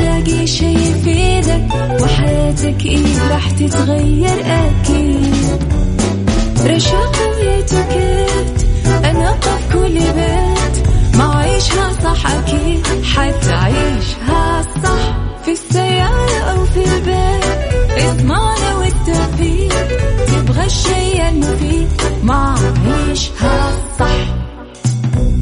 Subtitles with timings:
[0.00, 1.68] حتلاقي شي يفيدك
[2.02, 5.62] وحياتك إيه راح تتغير أكيد.
[6.66, 8.66] رشاق ويتوكيت
[9.04, 10.86] أنا في كل بيت.
[11.16, 17.44] ما عيشها صح أكيد حتعيشها صح في السيارة أو في البيت.
[17.98, 19.88] اسمعنا والتوفيق
[20.26, 21.88] تبغى الشيء المفيد
[22.22, 22.54] ما
[22.86, 24.09] عيشها صح.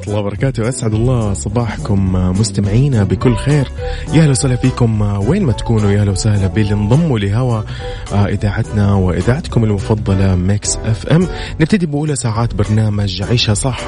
[0.00, 0.68] ورحمة الله وبركاته.
[0.68, 3.68] أسعد الله صباحكم مستمعينا بكل خير.
[4.12, 7.62] يا أهلا وسهلا فيكم وين ما تكونوا يا أهلا وسهلا باللي انضموا لهوا
[8.12, 11.28] إذاعتنا وإذاعتكم المفضلة Mix FM.
[11.60, 13.80] نبتدي بأولى ساعات برنامج عيشها صح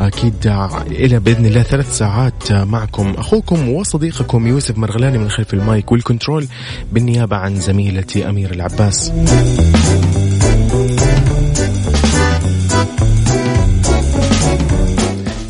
[0.00, 0.46] أكيد
[0.90, 6.04] إلى بإذن الله ثلاث ساعات معكم أخوكم وصديقكم يوسف مرغلاني من خلف ال mic وال
[6.04, 6.46] control
[6.92, 9.12] بالنيابة عن زميلتي أمير العباس.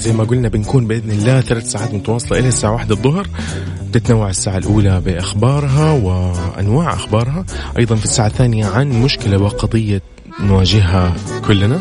[0.00, 3.26] زي ما قلنا بنكون بإذن الله ثلاث ساعات متواصلة إلى الساعة واحدة الظهر.
[3.92, 7.44] تتنوع الساعة الأولى بأخبارها وأنواع أخبارها.
[7.78, 10.02] أيضا في الساعة الثانية عن مشكلة وقضية
[10.40, 11.14] نواجهها
[11.46, 11.80] كلنا.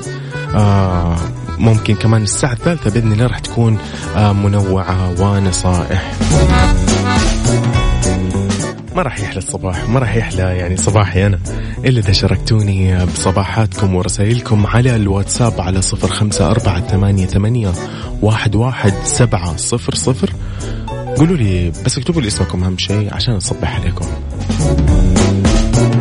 [0.55, 1.15] آه
[1.57, 3.77] ممكن كمان الساعة الثالثة بإذن الله راح تكون
[4.15, 6.13] آه منوعة ونصائح.
[8.95, 11.39] ما راح يحلى الصباح ما راح يحلى يعني صباحي أنا.
[11.85, 17.71] إلا إذا شاركتوني بصباحاتكم ورسائلكم على الواتساب على صفر خمسة أربعة ثمانية, ثمانية
[18.21, 20.33] واحد, واحد سبعة صفر صفر.
[21.17, 24.05] قولوا لي بس اكتبوا لي اسمكم أهم شيء عشان أصبح عليكم.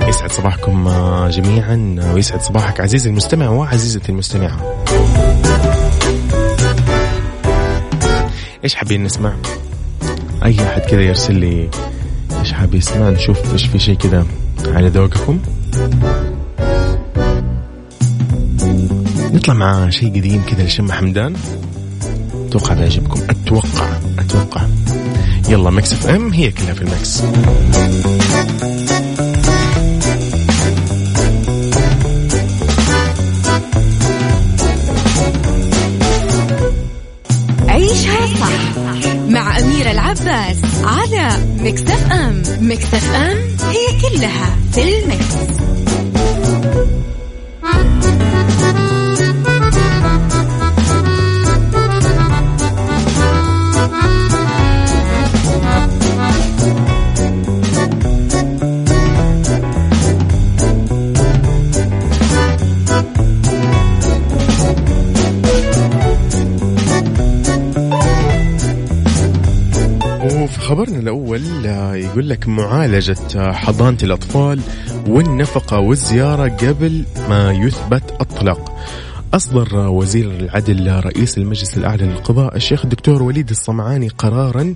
[0.08, 0.88] يسعد صباحكم
[1.28, 4.84] جميعا ويسعد صباحك عزيزي المستمع وعزيزتي المستمعة.
[8.64, 9.32] إيش حابين نسمع؟
[10.44, 11.70] أي أحد كذا يرسل لي
[12.48, 14.26] إيش حاب يسمع؟ نشوف إيش في شيء كذا
[14.66, 15.38] على ذوقكم.
[19.32, 21.34] نطلع مع شيء قديم كذا لشم حمدان.
[22.48, 23.20] أتوقع بيعجبكم.
[23.30, 24.62] أتوقع أتوقع.
[25.48, 27.22] يلا ميكس إف إم هي كلها في المكس
[41.58, 43.36] على مكتف أم مكتف أم
[43.68, 45.34] هي كلها في المكس.
[72.18, 74.60] يقول لك معالجة حضانة الأطفال
[75.06, 78.67] والنفقة والزيارة قبل ما يثبت الطلاق.
[79.34, 84.74] أصدر وزير العدل رئيس المجلس الأعلى للقضاء الشيخ الدكتور وليد الصمعاني قرارا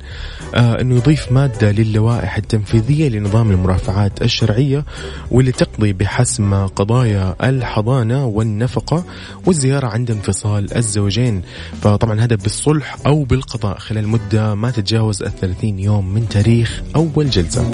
[0.54, 4.84] آه، أنه يضيف مادة للوائح التنفيذية لنظام المرافعات الشرعية
[5.31, 9.04] واللي تقضي بحسم قضايا الحضانة والنفقة
[9.46, 11.43] والزيارة عند انفصال الزوجين.
[11.82, 17.70] فطبعا هذا بالصلح أو بالقضاء خلال مدة ما تتجاوز الثلاثين يوم من تاريخ أول جلسة.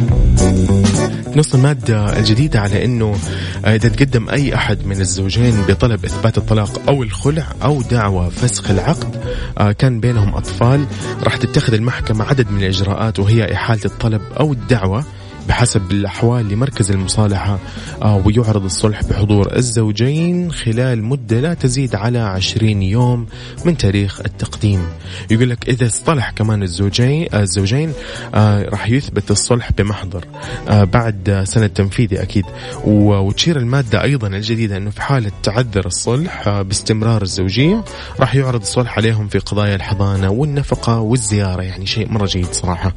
[1.37, 3.17] نص المادة الجديدة على أنه
[3.65, 9.23] إذا تقدم أي أحد من الزوجين بطلب إثبات الطلاق أو الخلع أو دعوى فسخ العقد
[9.59, 10.87] آه، كان بينهم أطفال.
[11.23, 15.05] راح تتخذ المحكمة عدد من الإجراءات وهي إحالة الطلب أو الدعوة.
[15.49, 17.59] بحسب الأحوال لمركز المصالحة
[18.03, 23.27] آه، ويعرض الصلح بحضور الزوجين خلال مدة لا تزيد على 20 يوم
[23.65, 24.83] من تاريخ التقديم.
[25.31, 27.93] يقول لك إذا اصطلح كمان الزوجين الزوجين
[28.35, 30.25] راح يثبت الصلح بمحضر
[30.69, 32.45] بعد سنة تنفيذي أكيد.
[32.85, 37.85] وتشير المادة أيضا الجديدة أنه في حالة تعذر الصلح باستمرار الزوجية
[38.21, 42.93] راح يعرض الصلح عليهم في قضايا الحضانة والنفقة والزيارة يعني شيء مرة جيد صراحة.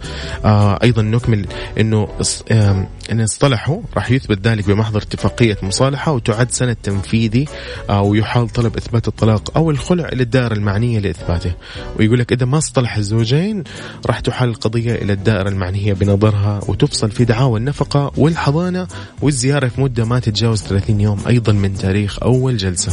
[0.45, 1.45] آه أيضا نكمل
[1.79, 2.07] أنه
[2.51, 7.45] إن اصطلحوا راح يثبت ذلك بمحضر اتفاقية مصالحة وتعد سنة تنفيذي
[7.89, 11.53] آه ويحال طلب إثبات الطلاق أو الخلع إلى الدائرة المعنية لإثباته.
[11.99, 13.63] ويقول لك إذا ما اصطلح الزوجين
[14.05, 18.87] راح تحال القضية إلى الدائرة المعنية بنظرها وتفصل في دعاوى النفقة والحضانة
[19.21, 22.91] والزيارة في مدة ما تتجاوز 30 يوم أيضا من تاريخ أول جلسة.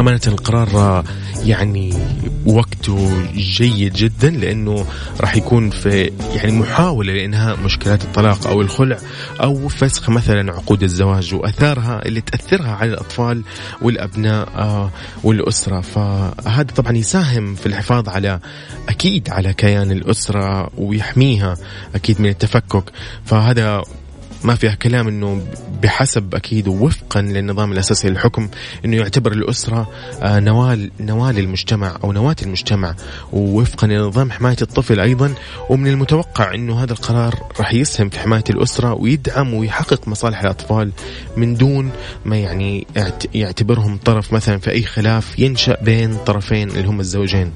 [0.00, 1.04] أمانة القرار
[1.44, 1.94] يعني
[2.46, 4.86] وقته جيد جدا لأنه
[5.20, 8.98] راح يكون في يعني محاولة لإنهاء مشكلات الطلاق أو الخلع
[9.40, 13.42] أو فسخ مثلا عقود الزواج وأثارها اللي تأثرها على الأطفال
[13.82, 14.90] والأبناء آه،
[15.24, 15.80] والأسرة.
[15.80, 18.40] فهذا طبعا يساهم في الحفاظ على
[18.88, 21.56] أكيد على كيان الأسرة ويحميها
[21.94, 22.84] أكيد من التفكك.
[23.24, 23.82] فهذا
[24.44, 25.42] ما فيها كلام إنه
[25.82, 28.48] بحسب أكيد ووفقا للنظام الأساسي للحكم
[28.84, 29.90] إنه يعتبر الأسرة
[30.22, 32.94] آه، نوال نوال المجتمع أو نواة المجتمع
[33.32, 35.34] ووفقا لنظام حماية الطفل أيضا
[35.70, 40.92] ومن المتوقع إنه هذا القرار راح يسهم في حماية الأسرة ويدعم ويحقق مصالح الأطفال
[41.36, 41.90] من دون
[42.24, 42.86] ما يعني
[43.34, 47.52] يعتبرهم طرف مثلا في أي خلاف ينشأ بين طرفين اللي هم الزوجين.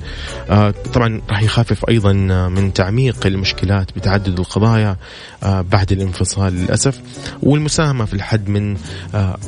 [0.51, 2.13] آه، طبعا راح يخفف أيضا
[2.49, 4.97] من تعميق المشكلات بتعدد القضايا
[5.43, 7.01] آه، بعد الانفصال للأسف
[7.43, 8.77] والمساهمة في الحد من
[9.15, 9.39] آه،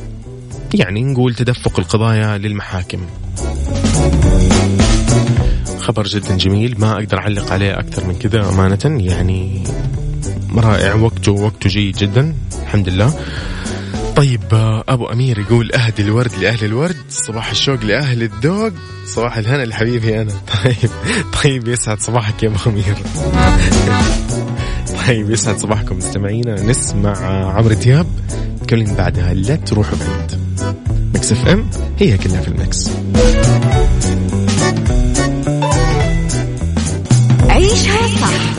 [0.74, 3.06] يعني نقول تدفق القضايا للمحاكم.
[5.78, 9.64] خبر جدا جميل ما أقدر أعلق عليه أكثر من كذا أمانة يعني
[10.56, 13.14] رائع وقته وقته جيد جدا الحمد لله.
[14.16, 18.72] طيب آه، أبو أمير يقول اهدي الورد لأهل الورد صباح الشوق لأهل الذوق
[19.06, 20.32] صباح الهنا لحبيبي أنا.
[20.64, 20.90] طيب
[21.42, 22.96] طيب يسعد صباحك يا أبو أمير.
[25.06, 26.62] طيب يسعد صباحكم مستمعينا.
[26.62, 27.16] نسمع
[27.56, 28.06] عمرو دياب
[28.62, 29.34] نتكلم بعدها.
[29.34, 30.40] لا تروحوا بعيد.
[31.14, 32.90] Mix FM هي كلها في ال Mix
[37.48, 38.58] عيشها صح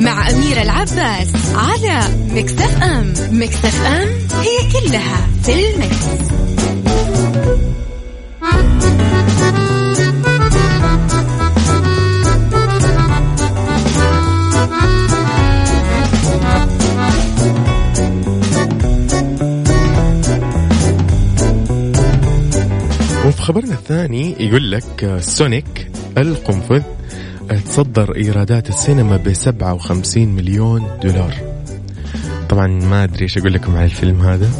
[0.00, 2.00] مع أميرة العباس على
[2.34, 3.14] Mix FM.
[3.30, 4.08] Mix FM
[4.40, 5.96] هي كلها في ال Mix.
[23.46, 26.82] خبرنا الثاني يقول لك Sonic القنفذ
[27.64, 31.34] تصدر إيرادات السينما ب 57 مليون دولار.
[32.48, 34.50] طبعا ما أدري إيش أقول لكم على الفيلم هذا.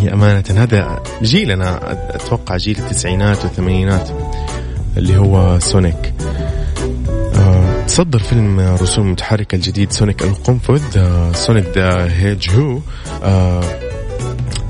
[0.00, 1.80] هي أمانة هذا جيلنا
[2.16, 4.08] أتوقع جيل التسعينات والثمانينات
[4.96, 6.14] اللي هو Sonic.
[7.34, 12.78] آه، تصدر فيلم رسوم متحركة الجديد Sonic القنفذ آه، Sonic the Hedgehog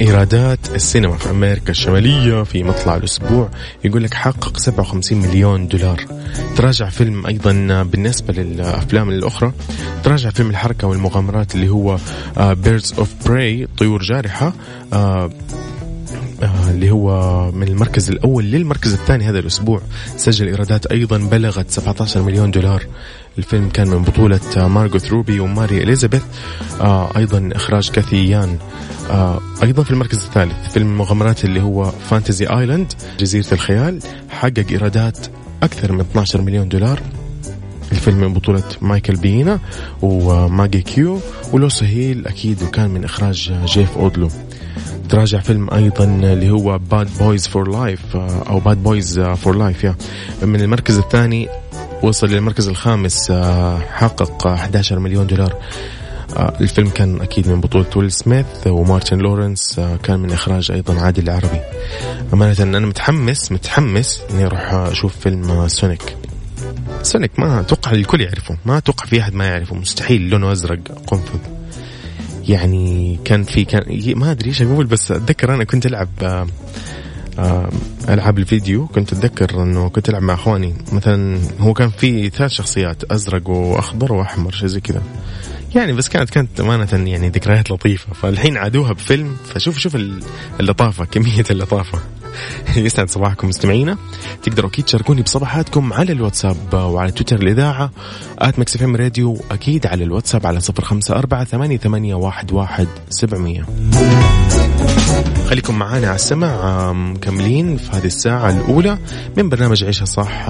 [0.00, 3.50] إيرادات السينما في أمريكا الشمالية في مطلع الأسبوع.
[3.84, 6.04] يقول لك حقق 57 مليون دولار.
[6.56, 9.52] تراجع فيلم أيضا بالنسبة للأفلام الأخرى.
[10.04, 11.98] تراجع فيلم الحركة والمغامرات اللي هو
[12.38, 14.52] Birds of Prey طيور جارحة
[14.92, 15.30] آه، آه،
[16.42, 19.80] اللي هو من المركز الأول للمركز الثاني هذا الأسبوع.
[20.16, 22.86] سجل إيرادات أيضا بلغت 17 مليون دولار.
[23.38, 26.22] الفيلم كان من بطولة مارغوت روبي وماري إليزابيث.
[26.80, 28.58] آه أيضا إخراج كاثي يان.
[29.10, 33.98] آه أيضا في المركز الثالث فيلم المغامرات اللي هو Fantasy Island جزيرة الخيال
[34.30, 35.18] حقق إيرادات
[35.62, 37.00] أكثر من 12 مليون دولار.
[37.92, 39.58] الفيلم من بطولة مايكل بينا
[40.02, 41.20] وماجي كيو.
[41.52, 44.28] ولوسي هيل أكيد وكان من إخراج جيف وادلو.
[45.08, 49.94] تراجع فيلم أيضا اللي هو Bad Boys for Life أو Bad Boys for Life يا
[50.42, 51.48] من المركز الثاني
[52.02, 55.54] وصل للمركز الخامس آه، حقق 11 مليون دولار.
[56.36, 61.00] آه، الفيلم كان أكيد من بطولة ويل سميث ومارتن لورنس آه، كان من إخراج أيضا
[61.00, 61.60] عادل العربي.
[62.32, 66.16] أمانة أنا متحمس متحمس إني أروح أشوف فيلم Sonic.
[67.02, 71.57] Sonic ما أتوقع الكل يعرفه ما أتوقع في أحد ما يعرفه مستحيل لونه أزرق قنفذ.
[72.48, 76.46] يعني كان في كان ما أدري إيش أقول بس أتذكر أنا كنت ألعب آه،
[77.38, 77.68] آه،
[78.08, 78.86] ألعاب الفيديو.
[78.86, 80.74] كنت أتذكر إنه كنت ألعب مع إخواني.
[80.92, 85.02] مثلا هو كان في ثلاث شخصيات أزرق وأخضر وأحمر شيء زي كذا.
[85.74, 88.12] يعني بس كانت كانت أمانة يعني ذكريات لطيفة.
[88.12, 89.96] فالحين عادوها بفيلم فشوف شوف
[90.60, 91.98] اللطافة كمية اللطافة.
[92.76, 93.96] يسعد صباحكم مستمعينا.
[94.42, 97.90] تقدروا أكيد تشاركوني بصباحاتكم على الواتساب وعلى تويتر الاذاعه
[98.38, 102.88] at Mix FM Radio أكيد على الواتساب على صفر خمسة أربعة ثمانية, ثمانية واحد, واحد
[103.10, 103.66] سبعمية.
[105.48, 108.98] خليكم معانا على السمع مكملين في هذه الساعة الأولى
[109.36, 110.48] من برنامج عيشها صح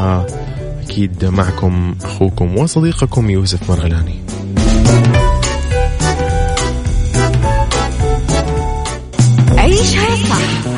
[0.83, 4.23] أكيد معكم أخوكم وصديقكم يوسف مرغلاني.
[9.57, 10.78] عيشها صح.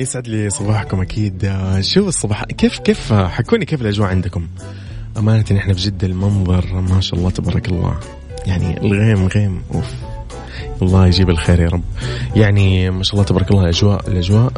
[0.00, 1.52] يسعد لي صباحكم أكيد.
[1.80, 4.46] شو الصباح؟ كيف كيف حكوني كيف الأجواء عندكم؟
[5.18, 8.00] امانه إحنا في جدة المنظر ما شاء الله تبارك الله.
[8.46, 9.94] يعني الغيم غيم أوف.
[10.82, 11.82] الله يجيب الخير يا رب.
[12.36, 14.52] يعني ما شاء الله تبارك الله الاجواء الأجواء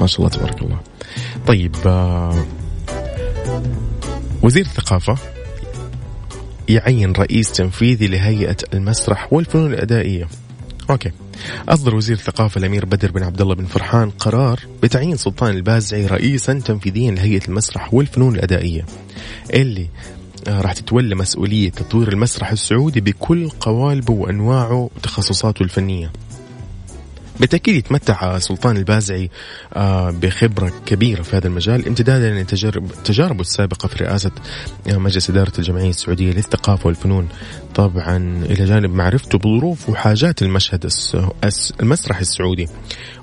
[0.00, 0.80] ما شاء الله تبارك الله.
[1.46, 2.44] طيب آه،
[4.42, 5.14] وزير الثقافة
[6.68, 10.28] يعين رئيس تنفيذي لهيئة المسرح والفنون الأدائية.
[10.90, 11.10] أوكي.
[11.68, 16.52] أصدر وزير الثقافة الأمير بدر بن عبد الله بن فرحان قرار بتعيين سلطان البازعي رئيسا
[16.52, 18.86] تنفيذيا لهيئة المسرح والفنون الأدائية
[19.54, 19.88] اللي
[20.48, 26.12] آه، راح تتولى مسؤولية تطوير المسرح السعودي بكل قوالبه وأنواعه وتخصصاته الفنية.
[27.40, 29.30] بالتأكيد يتمتع سلطان البازعي
[29.74, 34.30] آه، بخبرة كبيرة في هذا المجال امتدادا لتجاربه السابقة في رئاسة
[34.88, 37.28] آه، مجلس إدارة الجمعية السعودية للثقافة والفنون.
[37.74, 40.90] طبعا إلى جانب معرفته بظروف وحاجات المشهد
[41.80, 42.68] المسرح السعودي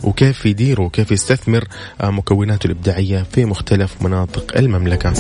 [0.04, 1.64] وكيف يدير وكيف يستثمر
[2.02, 5.14] آه، مكوناته الإبداعية في مختلف مناطق المملكة.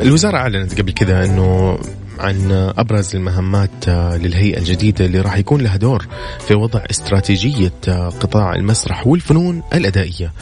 [0.00, 1.78] الوزارة أعلنت قبل كذا أنه
[2.18, 6.06] عن أبرز المهمات للهيئة الجديدة اللي راح يكون لها دور
[6.46, 7.72] في وضع استراتيجية
[8.20, 10.32] قطاع المسرح والفنون الأدائية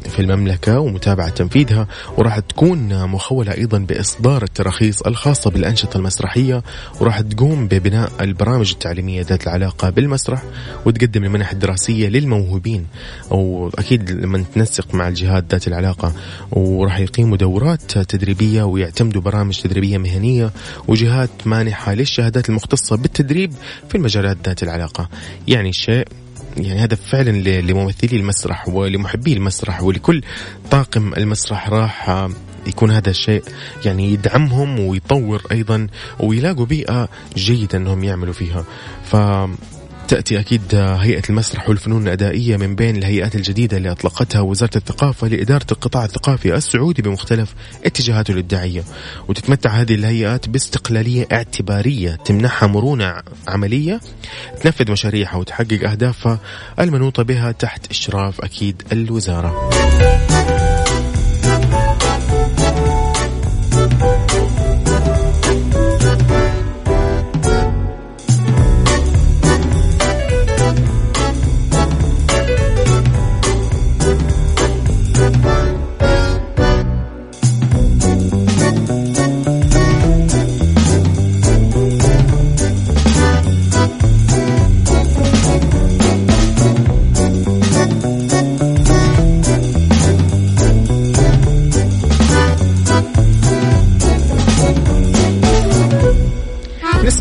[0.00, 1.86] في المملكة ومتابعة تنفيذها.
[2.16, 6.62] وراح تكون مخولة أيضا بإصدار التراخيص الخاصة بالأنشطة المسرحية.
[7.00, 10.42] وراح تقوم ببناء البرامج التعليمية ذات العلاقة بالمسرح.
[10.86, 12.86] وتقدم المنح الدراسية للموهوبين.
[13.32, 16.12] أو أكيد لما تنسق مع الجهات ذات العلاقة.
[16.52, 20.50] وراح يقيموا دورات تدريبية ويعتمدوا برامج تدريبية مهنية.
[20.88, 23.52] وجهات مانحة للشهادات المختصة بالتدريب
[23.88, 25.08] في المجالات ذات العلاقة.
[25.48, 26.08] يعني شيء
[26.56, 30.22] يعني هذا فعلا لممثلي المسرح ولمحبي المسرح ولكل
[30.70, 32.28] طاقم المسرح راح
[32.66, 33.42] يكون هذا الشيء
[33.84, 35.86] يعني يدعمهم ويطور أيضا
[36.20, 38.64] ويلاقوا بيئة جيدة إنهم يعملوا فيها.
[39.04, 39.16] ف
[40.10, 45.66] تأتي أكيد هيئة المسرح والفنون الأدائية من بين الهيئات الجديدة اللي أطلقتها وزارة الثقافة لإدارة
[45.72, 48.84] القطاع الثقافي السعودي بمختلف اتجاهاته الإبداعية.
[49.28, 53.14] وتتمتع هذه الهيئات باستقلالية اعتبارية تمنحها مرونة
[53.48, 54.00] عملية
[54.62, 56.38] تنفذ مشاريعها وتحقق أهدافها
[56.78, 59.70] المنوطة بها تحت إشراف أكيد الوزارة.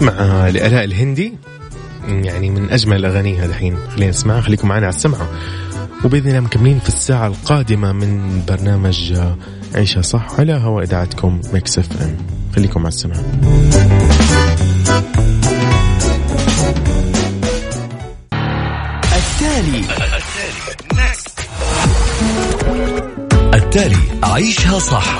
[0.02, 1.34] لآلاء الهندي؟
[2.08, 5.30] يعني من أجمل أغانيها الحين خلينا نسمعها خليكم معنا على السمع
[6.06, 9.14] وبإذن الله مكملين في الساعة القادمة من برنامج
[9.76, 12.18] عيشها صح على هواء إذاعتكم Mix FM.
[12.56, 13.24] خليكم على السمع
[19.14, 19.84] التالي.
[23.54, 23.98] التالي.
[24.24, 25.20] عيشها صح.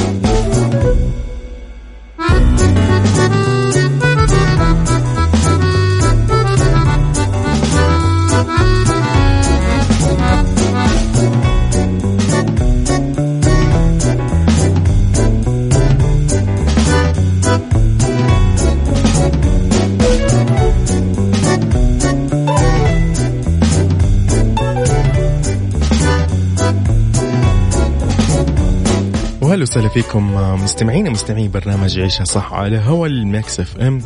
[29.71, 34.01] وسهلا فيكم مستمعين مستمعي برنامج عيشها صح على هوا ال Mix FM.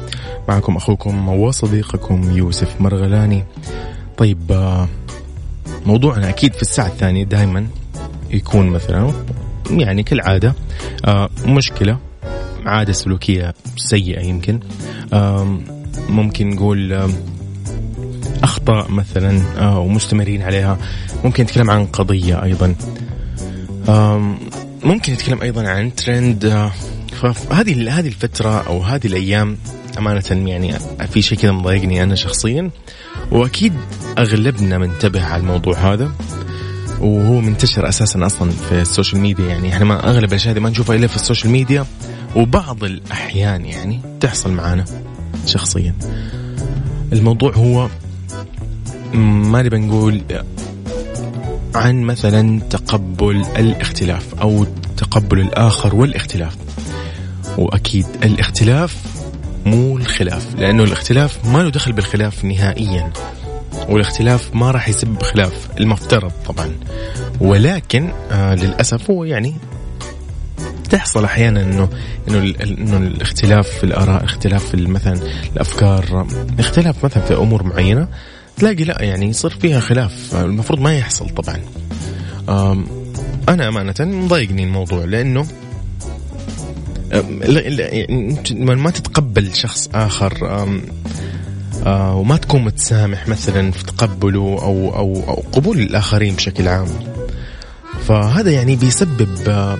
[0.50, 3.44] معكم أخوكم وصديقكم يوسف مرغلاني.
[4.18, 4.88] طيب آه،
[5.86, 7.68] موضوعنا أكيد في الساعة الثانية دائما
[8.32, 9.14] يكون مثلا
[9.70, 10.54] يعني كالعادة
[11.06, 11.98] آه، مشكلة
[12.66, 14.60] عادة سلوكية سيئة يمكن.
[16.10, 17.10] ممكن نقول
[18.44, 20.78] أخطاء مثلا آه، ومستمرين عليها.
[21.24, 22.76] ممكن نتكلم عن قضية أيضا.
[24.86, 26.72] ممكن نتكلم أيضا عن ترند آه،
[27.34, 29.58] فهذه هذه الفترة أو هذه الأيام
[29.98, 30.74] أمانة يعني
[31.12, 32.70] في شيء كذا مضايقني أنا شخصيا
[33.32, 33.74] وأكيد
[34.18, 36.12] أغلبنا منتبه على الموضوع هذا
[37.00, 39.46] وهو منتشر أساسا أصلا في ال social media.
[39.46, 41.86] يعني إحنا ما أغلب الأشياء دي ما نشوفها إلا في ال social media
[42.36, 44.86] وبعض الأحيان يعني تحصل معانا
[45.46, 45.96] شخصيا.
[47.14, 47.90] الموضوع هو
[49.14, 50.22] ما نبي نقول
[51.76, 54.66] عن مثلا تقبل الاختلاف أو
[54.98, 56.56] تقبل الآخر والاختلاف.
[57.58, 58.98] وأكيد الاختلاف
[59.66, 63.12] مو الخلاف لأنه الاختلاف ما له دخل بالخلاف نهائيا
[63.90, 66.72] والاختلاف ما راح يسبب خلاف المفترض طبعا.
[67.40, 69.56] ولكن آه للأسف هو يعني
[70.90, 71.90] تحصل أحيانا إنه
[72.28, 75.20] إنه إنه الاختلاف في الآراء اختلاف في مثلا
[75.54, 76.28] الأفكار
[76.60, 78.08] اختلاف مثلا في أمور معينة
[78.58, 80.36] تلاقي لا يعني يصير فيها خلاف.
[80.36, 81.60] المفروض ما يحصل طبعا.
[82.50, 82.86] آم،
[83.50, 85.06] أنا أمانة مضايقني الموضوع
[88.52, 89.90] لما ما تتقبل شخص
[90.44, 90.82] آم،
[91.86, 96.88] آه، وما تكون متسامح مثلا في تقبله أو أو أو قبول الآخرين بشكل عام.
[98.08, 99.78] فهذا يعني بيسبب آه،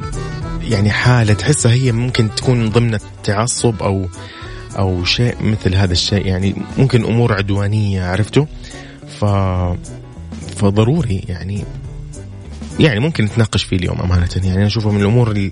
[0.64, 4.08] يعني حالة تحسها هي ممكن تكون ضمن التعصب أو
[4.78, 6.26] أو شيء مثل هذا الشيء.
[6.26, 8.46] يعني ممكن أمور عدوانية عرفتوا؟
[9.08, 9.26] ف
[10.56, 11.64] فضروري يعني
[12.80, 14.30] يعني ممكن نتناقش فيه اليوم أمانة.
[14.36, 15.52] يعني أنا أشوفه من الأمور اللي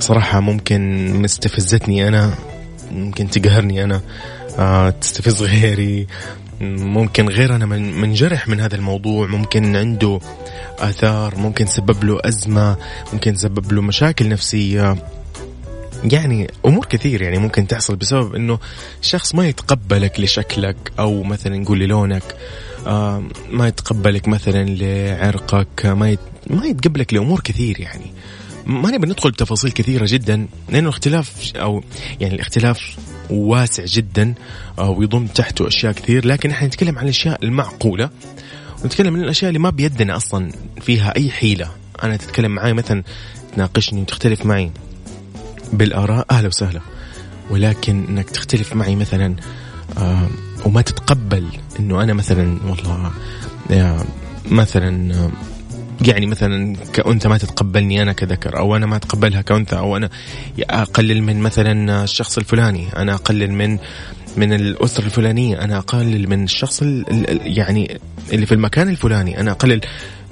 [0.00, 2.34] صراحة ممكن مستفزتني أنا
[2.92, 4.00] ممكن تقهرني أنا
[4.58, 6.06] آه تستفز غيري.
[6.60, 9.26] ممكن غير أنا من منجرح من هذا الموضوع.
[9.26, 10.20] ممكن عنده
[10.78, 12.76] آثار ممكن سبب له أزمة
[13.12, 14.96] ممكن سبب له مشاكل نفسية.
[16.04, 18.58] يعني أمور كثير يعني ممكن تحصل بسبب إنه
[19.02, 22.22] شخص ما يتقبلك لشكلك أو مثلا نقول للونك
[23.50, 26.16] ما يتقبلك مثلا لعرقك ما.
[26.50, 28.12] ما يتقبلك لأمور كثير يعني.
[28.66, 31.84] ما نبي ندخل بتفاصيل كثيرة جدا لأنه الاختلاف أو
[32.20, 32.96] يعني الاختلاف
[33.30, 34.34] واسع جدا
[34.78, 36.26] آه، ويضم تحته أشياء كثير.
[36.26, 38.10] لكن إحنا نتكلم عن الأشياء المعقولة
[38.84, 41.70] ونتكلم عن الأشياء اللي ما بيدنا أصلا فيها أي حيلة.
[42.02, 43.02] أنا تتكلم معي مثلا
[43.54, 44.70] تناقشني وتختلف معي
[45.72, 46.80] بالآراء أهلا وسهلا.
[47.50, 49.36] ولكن إنك تختلف معي مثلا
[49.98, 50.28] آه
[50.64, 51.46] وما تتقبل
[51.80, 53.10] إنه أنا مثلا والله
[54.50, 55.14] مثلا
[56.02, 60.10] يعني مثلا كأنثى ما تتقبلني أنا كذكر أو أنا ما أتقبلها كأنثى أو أنا
[60.70, 63.78] أقلل من مثلا الشخص الفلاني أنا أقلل من
[64.36, 67.98] من الأسرة الفلانية أنا أقلل من الشخص ال- ال- يعني
[68.32, 69.80] اللي في المكان الفلاني أنا أقلل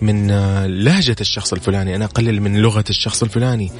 [0.03, 1.97] من آه، لهجة الشخص الفلاني.
[1.97, 3.71] أنا أقلل من لغة الشخص الفلاني.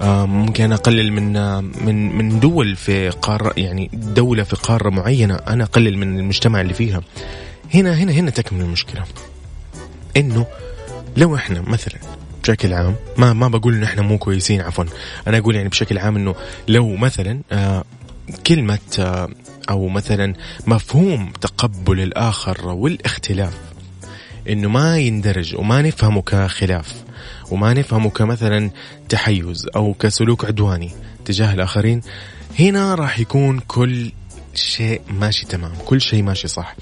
[0.00, 5.34] آه، ممكن أقلل من آه، من من دول في قارة يعني دولة في قارة معينة.
[5.34, 7.00] أنا أقلل من المجتمع اللي فيها.
[7.74, 9.04] هنا هنا هنا تكمن المشكلة.
[10.16, 10.46] إنه
[11.16, 11.98] لو إحنا مثلا
[12.42, 14.84] بشكل عام ما ما بقول ان إحنا مو كويسين عفوا.
[15.26, 16.34] أنا أقول يعني بشكل عام إنه
[16.68, 17.84] لو مثلا آه
[19.70, 20.34] أو مثلا
[20.66, 23.69] مفهوم تقبل الآخر والإختلاف
[24.48, 26.94] إنه ما يندرج وما نفهمه كخلاف
[27.50, 28.70] وما نفهمه كمثلا
[29.08, 30.90] تحيز أو كسلوك عدواني
[31.24, 32.00] تجاه الآخرين
[32.58, 34.12] هنا راح يكون كل
[34.54, 36.76] شيء ماشي تمام كل شيء ماشي صح.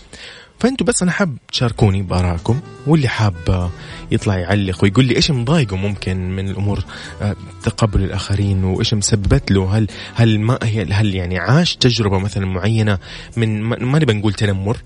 [0.58, 3.70] فأنتوا بس أنا حاب تشاركوني بآرائكم واللي حاب
[4.10, 6.84] يطلع يعلق ويقول لي إيش مضايقه ممكن من الأمور
[7.22, 12.46] آه، تقبل الآخرين وإيش مسببت له هل هل ما هي هل يعني عاش تجربة مثلا
[12.46, 12.98] معينة
[13.36, 14.76] من ما نبي نقول تنمر؟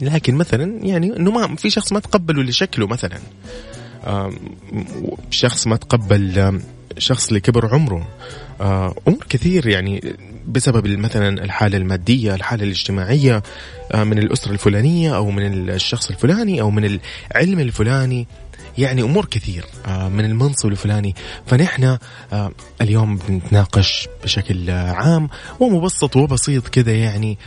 [0.00, 3.18] لكن مثلا يعني إنه ما في شخص ما تقبله لشكله مثلا.
[5.30, 6.60] شخص ما تقبل
[6.98, 8.08] شخص اللي كبر عمره.
[8.60, 10.14] آه، أمور كثير يعني
[10.46, 13.42] بسبب مثلا الحالة المادية الحالة الاجتماعية
[13.92, 18.26] آه، من الأسرة الفلانية أو من الشخص الفلاني أو من العلم الفلاني.
[18.78, 21.14] يعني أمور كثير آه، من المنصب الفلاني.
[21.46, 21.98] فنحن
[22.80, 25.28] اليوم بنتناقش بشكل عام
[25.60, 27.38] ومبسط وبسيط كذا يعني.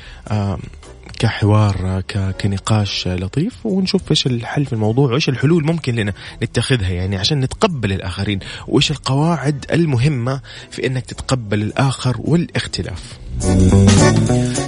[1.19, 2.01] كحوار
[2.41, 7.91] كنقاش لطيف ونشوف إيش الحل في الموضوع وإيش الحلول ممكن لنا نتخذها يعني عشان نتقبل
[7.93, 13.19] الآخرين وإيش القواعد المهمة في إنك تتقبل الآخر والاختلاف.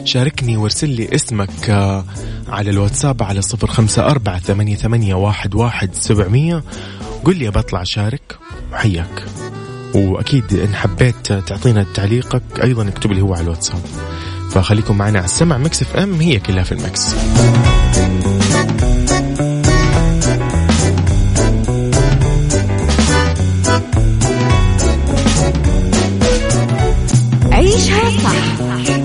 [0.03, 2.05] شاركني وارسل لي اسمك آه،
[2.47, 6.63] على الواتساب على صفر خمسة أربعة ثمانية, ثمانية واحد, واحد سبعمية.
[7.23, 8.37] قل لي بطلع شارك
[8.73, 9.25] وحياك.
[9.95, 13.81] وأكيد إن حبيت تعطينا تعليقك أيضا اكتب لي هو على الواتساب.
[14.55, 15.57] فخليكم معنا على السمع.
[15.57, 17.15] Mix FM هي كلها في ال Mix
[27.51, 28.61] عيشها صح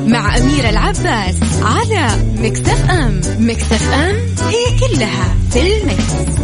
[0.06, 2.08] مع أميرة العباس على
[2.38, 3.20] مكتف أم.
[3.38, 4.16] مكتف أم
[4.48, 6.39] هي كلها في المكس.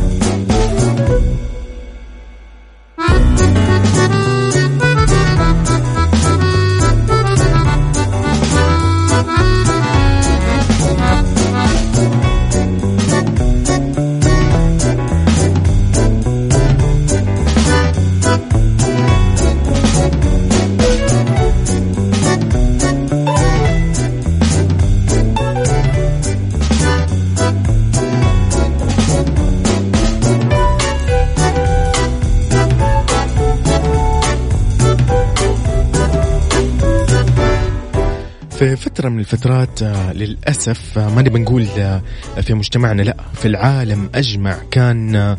[39.07, 42.03] فترة من الفترات آه، للأسف آه، ما نبي نقول آه،
[42.41, 45.37] في مجتمعنا لا في العالم أجمع كان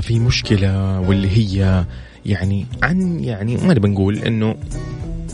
[0.00, 1.84] في مشكلة واللي هي
[2.26, 4.54] يعني عن يعني ما نبي نقول إنه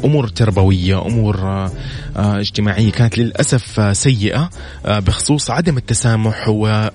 [0.05, 1.69] أمور تربوية أمور
[2.17, 4.51] اجتماعية كانت للأسف سيئة
[4.85, 6.49] بخصوص عدم التسامح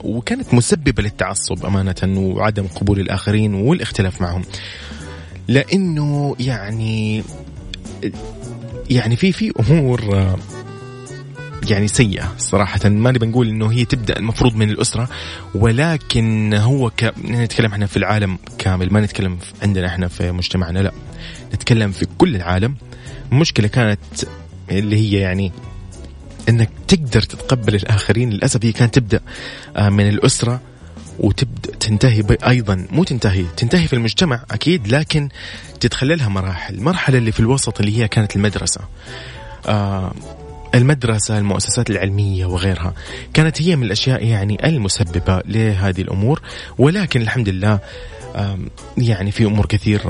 [0.04, 4.42] وكانت مسببة للتعصب أمانة وعدم قبول الآخرين والاختلاف معهم.
[5.48, 7.24] لأنه يعني
[8.90, 10.02] يعني في في أمور
[11.70, 12.90] يعني سيئة صراحة.
[12.90, 15.10] ما نبي نقول إنه هي تبدأ المفروض من الأسرة
[15.56, 17.14] ولكن هو ك...
[17.26, 20.92] نتكلم إحنا في العالم كامل ما نتكلم عندنا إحنا في مجتمعنا لا.
[21.54, 22.76] نتكلم في كل العالم.
[23.32, 24.00] مشكلة كانت
[24.72, 25.52] اللي هي يعني
[26.50, 29.20] إنك تقدر تتقبل الآخرين للأسف هي كانت تبدأ
[29.76, 30.62] آه، من الأسرة
[31.20, 35.30] وتبدأ تنتهي أيضا مو تنتهي تنتهي في المجتمع أكيد لكن
[35.80, 36.76] تتخللها مراحل.
[36.76, 38.82] المرحلة اللي في الوسط اللي هي كانت المدرسة.
[39.68, 40.14] آه
[40.76, 42.94] المدرسة المؤسسات العلمية وغيرها
[43.34, 46.42] كانت هي من الأشياء يعني المسببة لهذه الأمور.
[46.78, 47.80] ولكن الحمد لله
[48.98, 50.02] يعني في أمور كثير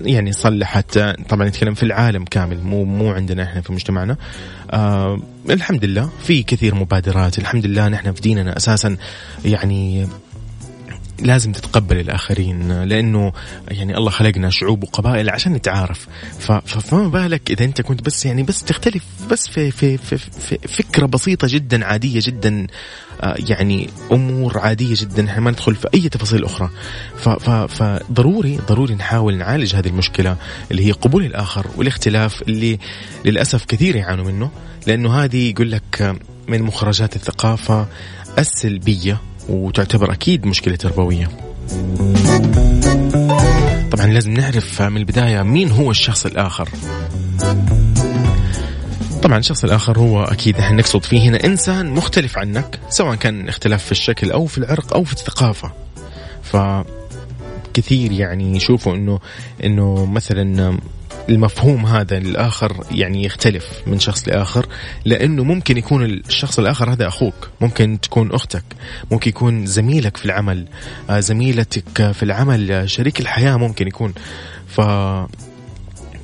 [0.00, 0.98] يعني صلحت.
[1.28, 4.16] طبعا نتكلم في العالم كامل مو مو عندنا إحنا في مجتمعنا.
[5.50, 7.38] الحمد لله في كثير مبادرات.
[7.38, 8.96] الحمد لله نحن في ديننا أساسا
[9.44, 10.08] يعني
[11.20, 13.32] لازم تتقبل الآخرين لأنه
[13.68, 16.06] يعني الله خلقنا شعوب وقبائل عشان نتعارف.
[16.66, 21.06] فما بالك إذا أنت كنت بس يعني بس تختلف بس في, في, في, في فكرة
[21.06, 22.66] بسيطة جدا عادية جدا
[23.20, 26.70] آه، يعني أمور عادية جدا إحنا ما ندخل في أي تفاصيل أخرى.
[27.68, 30.36] فضروري ضروري نحاول نعالج هذه المشكلة
[30.70, 32.78] اللي هي قبول الآخر والاختلاف اللي
[33.24, 34.50] للأسف كثير يعانوا منه
[34.86, 36.16] لأنه هذه يقول لك
[36.48, 37.86] من مخرجات الثقافة
[38.38, 39.20] السلبية.
[39.48, 41.28] وتعتبر أكيد مشكلة تربوية.
[43.90, 46.68] طبعا لازم نعرف من البداية مين هو الشخص الآخر.
[49.22, 53.84] طبعا الشخص الآخر هو أكيد إحنا نقصد فيه هنا إنسان مختلف عنك سواء كان اختلاف
[53.84, 55.72] في الشكل أو في العرق أو في الثقافة.
[56.42, 56.56] ف
[57.74, 59.20] كثير يعني يشوفوا انه
[59.64, 60.78] إنه مثلا
[61.28, 64.66] المفهوم هذا للآخر يعني يختلف من شخص لآخر
[65.04, 68.64] لأنه ممكن يكون الشخص الآخر هذا أخوك ممكن تكون أختك
[69.10, 70.66] ممكن يكون زميلك في العمل
[71.10, 74.14] آه، زميلتك في العمل آه، شريك الحياة ممكن يكون.
[74.66, 74.80] ف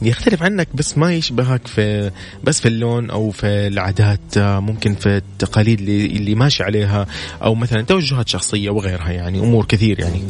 [0.02, 2.10] يختلف عنك بس ما يشبهك في
[2.44, 7.06] بس في اللون أو في العادات آه، ممكن في التقاليد اللي, اللي ماشي عليها
[7.42, 10.22] أو مثلا توجهات شخصية وغيرها يعني أمور كثير يعني.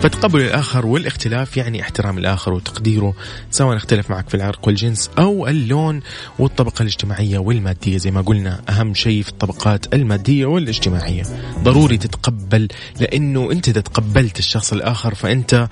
[0.00, 3.14] فتقبل الآخر والاختلاف يعني احترام الآخر وتقديره
[3.50, 6.00] سواء اختلف معك في العرق والجنس أو اللون
[6.38, 7.98] والطبقة الاجتماعية والمادية.
[7.98, 11.22] زي ما قلنا أهم شيء في الطبقات المادية والاجتماعية.
[11.62, 12.68] ضروري تتقبل
[13.00, 15.68] لأنه أنت إذا تقبلت الشخص الآخر فأنت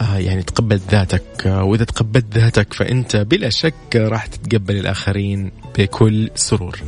[0.00, 1.46] آه يعني تقبلت ذاتك.
[1.46, 6.78] آه وإذا تقبلت ذاتك فأنت بلا شك راح تتقبل الآخرين بكل سرور.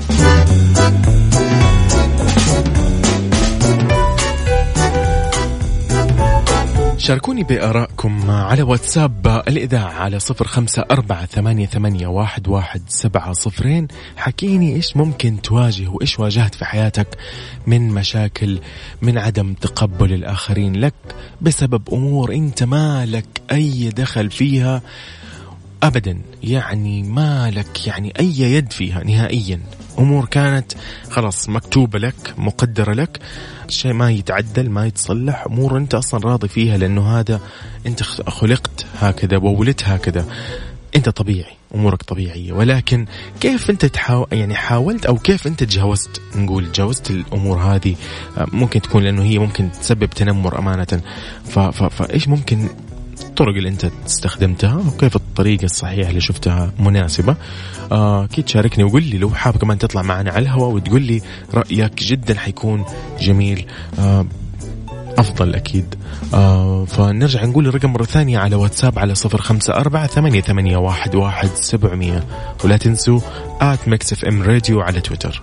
[7.03, 13.88] شاركوني بآرائكم على واتساب الإذاعة على صفر خمسة أربعة ثمانية, ثمانية واحد, واحد سبعة صفرين.
[14.17, 17.07] حكيني إيش ممكن تواجه وإيش واجهت في حياتك
[17.67, 18.59] من مشاكل
[19.03, 20.95] من عدم تقبل الآخرين لك
[21.41, 24.83] بسبب أمور أنت ما لك أي دخل فيها؟
[25.83, 29.61] ابدا يعني ما لك يعني أي يد فيها نهائيا.
[29.99, 30.73] أمور كانت
[31.11, 33.21] خلاص مكتوبة لك مقدرة لك
[33.69, 37.41] شيء ما يتعدل ما يتصلح أمور أنت أصلا راضي فيها لأنه هذا
[37.87, 40.27] أنت خلقت هكذا وولدت هكذا.
[40.97, 42.53] أنت طبيعي أمورك طبيعية.
[42.53, 43.07] ولكن
[43.41, 47.97] كيف أنت تحاول يعني حاولت أو كيف أنت تجاوزت؟ نقول تجاوزت الأمور هذه
[48.37, 51.03] ممكن تكون لأنه هي ممكن تسبب تنمر أمانة.
[51.91, 52.69] فايش ممكن
[53.43, 57.37] الطرق اللي انت استخدمتها وكيف الطريقة الصحيحة اللي شفتها مناسبة.
[57.93, 61.23] آه، أكيد آه شاركني وقول لي لو حاب كمان تطلع معنا على الهواء وتقول لي
[61.55, 62.85] رأيك جدا حيكون
[63.21, 63.67] جميل.
[63.99, 64.27] آه
[65.19, 65.95] أفضل أكيد.
[66.35, 71.15] آه فنرجع نقول الرقم مرة ثانية على واتساب على صفر خمسة أربعة ثمانية, ثمانية واحد,
[71.15, 72.25] واحد سبعمية.
[72.65, 73.21] ولا تنسوا
[73.61, 75.43] at Mix FM Radio على تويتر.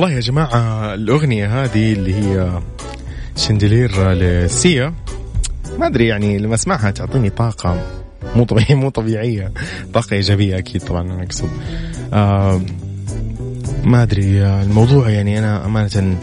[0.00, 2.60] والله يا جماعة الأغنية هذه اللي هي
[3.36, 4.94] شندلير لسيا
[5.78, 7.86] ما أدري يعني لما أسمعها تعطيني طاقة
[8.36, 9.52] مو طبيعية مو طبيعية
[9.94, 11.48] طاقة إيجابية أكيد طبعا أنا أقصد.
[12.12, 12.60] آه
[13.84, 16.16] ما أدري الموضوع يعني أنا أمانة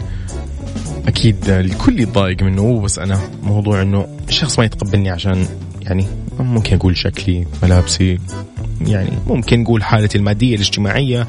[1.06, 5.46] أكيد الكل يتضايق منه بس أنا موضوع إنه الشخص ما يتقبلني عشان
[5.82, 6.06] يعني
[6.38, 8.18] ممكن أقول شكلي ملابسي.
[8.86, 11.26] يعني ممكن نقول حالتي المادية الاجتماعية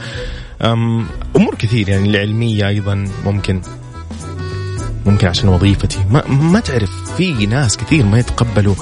[1.36, 3.62] أمور كثير يعني العلمية أيضا ممكن
[5.06, 6.00] ممكن عشان وظيفتي.
[6.10, 8.76] ما ما تعرف في ناس كثير ما يتقبلوا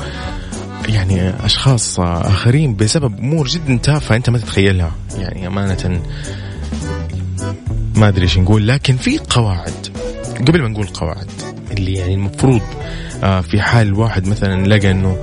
[0.90, 4.92] يعني أشخاص آخرين بسبب أمور جدا تافهة أنت ما تتخيلها.
[5.18, 6.02] يعني أمانة
[7.96, 8.68] ما أدري إيش نقول.
[8.68, 9.88] لكن في قواعد
[10.48, 11.28] قبل ما نقول قواعد
[11.72, 12.62] اللي يعني المفروض
[13.24, 15.18] آه، في حال واحد مثلا لقى إنه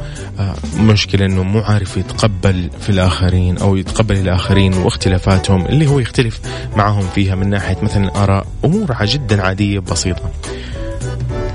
[0.81, 6.41] مشكلة إنه مو عارف يتقبل في الآخرين أو يتقبل الآخرين واختلافاتهم اللي هو يختلف
[6.77, 10.31] معهم فيها من ناحية مثلا آراء أمور جدا عادية بسيطة.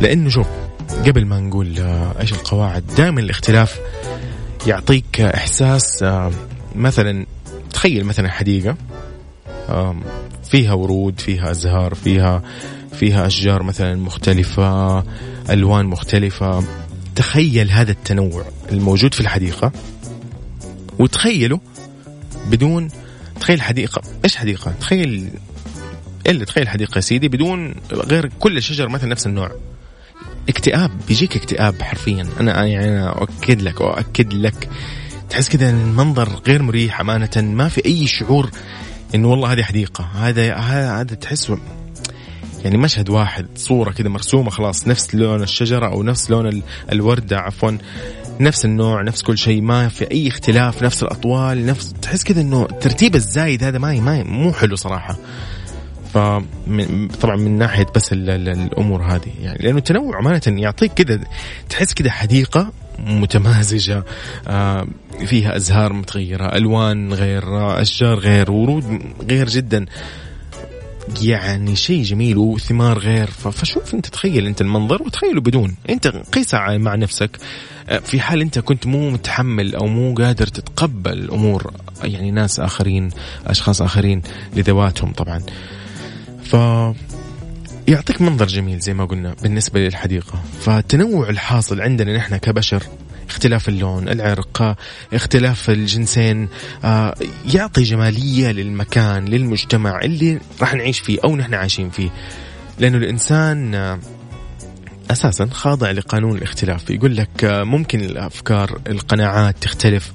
[0.01, 0.47] لأنه شوف
[1.07, 3.79] قبل ما نقول آه، إيش القواعد دائما الاختلاف
[4.67, 6.05] يعطيك إحساس
[6.75, 7.25] مثلا
[7.73, 8.75] تخيل مثلا حديقة
[10.43, 12.41] فيها ورود فيها أزهار فيها
[12.93, 15.03] فيها أشجار مثلا مختلفة
[15.49, 16.63] ألوان مختلفة.
[17.19, 19.71] تخيل هذا التنوع الموجود في الحديقة
[20.99, 21.59] وتخيله
[22.47, 22.89] بدون
[23.39, 25.29] تخيل حديقة إيش حديقة؟ تخيل
[26.27, 29.51] إلا تخيل حديقة يا سيدي بدون غير كل الشجر مثلا نفس النوع.
[30.49, 32.27] اكتئاب بيجيك اكتئاب حرفيا.
[32.39, 34.69] أنا يعني أنا أؤكد لك واؤكد لك.
[35.29, 38.49] تحس كذا المنظر غير مريح أمانة ما في أي شعور
[39.15, 40.03] إنه والله هذه حديقة.
[40.03, 41.51] هذا هذا تحس
[42.63, 47.77] يعني مشهد واحد صورة كذا مرسومة خلاص نفس لون الشجرة أو نفس لون الوردة عفوا
[48.39, 52.67] نفس النوع نفس كل شيء ما في أي اختلاف نفس الأطوال نفس تحس كذا إنه
[52.71, 55.17] الترتيب الزايد هذا ما ما مو حلو صراحة.
[56.13, 56.17] ف
[57.21, 61.19] طبعا من ناحية بس ال ال الأمور هذه يعني لأنه التنوع امانه يعطيك كذا
[61.69, 64.03] تحس كذا حديقة متمازجة
[64.47, 64.87] آه
[65.25, 67.43] فيها أزهار متغيرة ألوان غير
[67.81, 69.85] اشجار غير ورود غير جدا.
[71.21, 73.27] يعني شيء جميل وثمار غير.
[73.27, 75.75] فشوف انت تخيل انت المنظر وتخيله بدون.
[75.89, 77.37] انت قيسها مع نفسك.
[77.89, 83.09] آه، في حال انت كنت مو متحمل أو مو قادر تتقبل امور يعني ناس آخرين
[83.47, 84.21] أشخاص آخرين
[84.55, 85.41] لذواتهم طبعا.
[86.43, 86.55] ف
[87.87, 90.43] يعطيك منظر جميل زي ما قلنا بالنسبة للحديقة.
[90.61, 92.83] فالتنوع الحاصل عندنا نحن كبشر
[93.29, 94.75] اختلاف اللون العرق
[95.13, 96.49] اختلاف الجنسين
[96.83, 97.15] آه،
[97.53, 102.09] يعطي جمالية للمكان للمجتمع اللي راح نعيش فيه أو نحن عايشين فيه.
[102.79, 103.99] لأنه الإنسان آه،
[105.11, 106.89] أساسا خاضع لقانون الاختلاف.
[106.89, 110.11] يقول لك آه، ممكن الأفكار القناعات تختلف.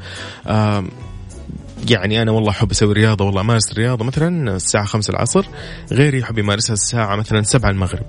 [1.91, 5.47] يعني أنا والله أحب أسوي رياضة والله أمارس الرياضه مثلا الساعة 5 العصر
[5.93, 8.07] غيري يحب يمارسها الساعة مثلا 7 المغرب.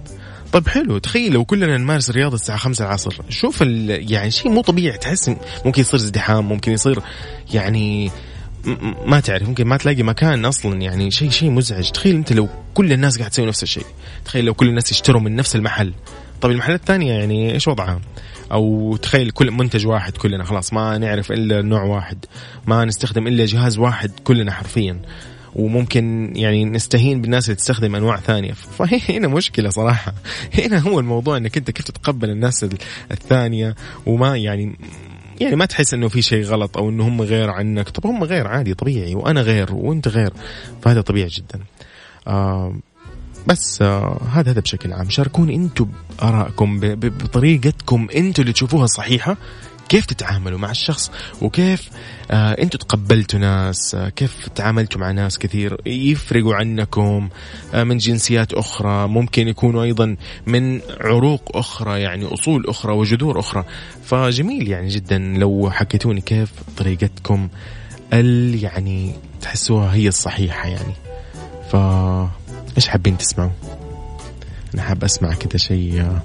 [0.52, 4.98] طيب حلو تخيل لو كلنا نمارس الرياضه الساعة 5 العصر شوف يعني شيء مو طبيعي
[4.98, 5.32] تحس
[5.66, 7.00] ممكن يصير ازدحام ممكن يصير
[7.54, 8.12] يعني
[9.06, 11.90] ما تعرف ممكن ما تلاقي مكان أصلا يعني شيء شيء مزعج.
[11.90, 13.86] تخيل أنت لو كل الناس قاعد تسوي نفس الشيء
[14.26, 15.94] تخيل لو كل الناس يشتروا من نفس المحل.
[16.42, 18.02] طيب المحلات الثانية يعني إيش وضعها؟
[18.52, 22.26] أو تخيل كل منتج واحد كلنا خلاص ما نعرف إلا نوع واحد
[22.68, 25.02] ما نستخدم إلا جهاز واحد كلنا حرفيا.
[25.56, 28.52] وممكن يعني نستهين بالناس اللي تستخدم أنواع ثانية.
[28.54, 30.13] فهنا مشكلة صراحة.
[30.60, 32.78] هنا هو الموضوع إنك أنت كيف تتقبل الناس ال-
[33.12, 34.76] الثانية وما يعني
[35.41, 37.89] يعني ما تحس إنه في شيء غلط أو إنه هم غير عنك.
[37.89, 40.34] طب هم غير عادي طبيعي وأنا غير وأنت غير.
[40.82, 41.60] فهذا طبيعي جدا.
[42.28, 42.76] آه
[43.48, 45.10] بس آه هذا هذا بشكل عام.
[45.10, 45.88] شاركوني أنتم
[46.22, 49.38] بارائكم بطريقتكم أنتم اللي تشوفوها صحيحة.
[49.89, 51.89] كيف تتعاملوا مع الشخص وكيف
[52.32, 57.30] آه أنتم تقبلتوا ناس آه كيف تعاملتوا مع ناس كثير؟ يفرقوا عنكم
[57.74, 60.15] آه من جنسيات أخرى ممكن يكونوا أيضا
[60.48, 63.63] من عروق أخرى يعني أصول أخرى وجذور أخرى.
[64.04, 67.50] فجميل يعني جدا لو حكيتوني كيف طريقتكم
[68.13, 70.93] ال يعني تحسوها هي الصحيحة يعني.
[71.71, 71.76] ف
[72.78, 73.52] إيش حابين تسمعوا؟
[74.74, 76.19] أنا حاب أسمع كذا شيء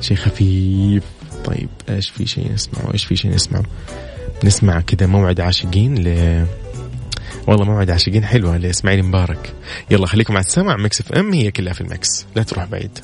[0.00, 1.17] شيء خفيف.
[1.44, 3.62] طيب إيش في شيء نسمعه؟ إيش في شيء نسمعه؟
[4.44, 6.46] نسمع كذا موعد عاشقين ل
[7.46, 9.54] والله موعد عاشقين حلوة لاسماعيل مبارك
[9.90, 12.98] يلا خليكم على السمع Mix FM it's all in the mix لا تروح بعيد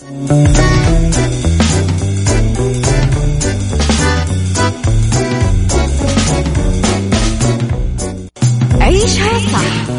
[8.80, 9.90] عيشها صح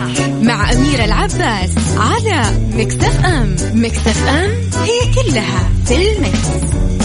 [0.41, 7.04] مع أميرة العباس على Mix FM Mix FM it's all in the mix.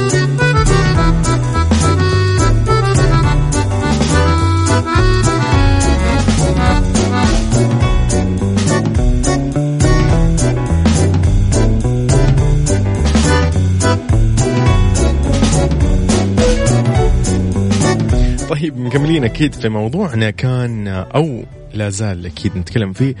[18.51, 23.15] طيب مكملين أكيد في موضوعنا كان أو لا زال أكيد نتكلم فيه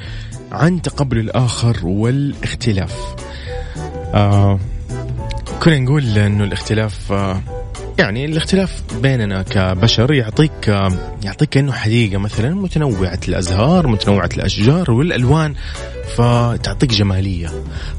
[0.51, 3.15] عن تقبل الآخر والاختلاف.
[4.13, 4.59] آه
[5.63, 7.41] كنا نقول إنه الاختلاف آه
[8.01, 15.55] يعني الاختلاف بيننا كبشر يعطيك آه يعطيك كانه حديقة مثلا متنوعة الأزهار، متنوعة الأشجار والألوان
[16.15, 17.49] فتعطيك جمالية.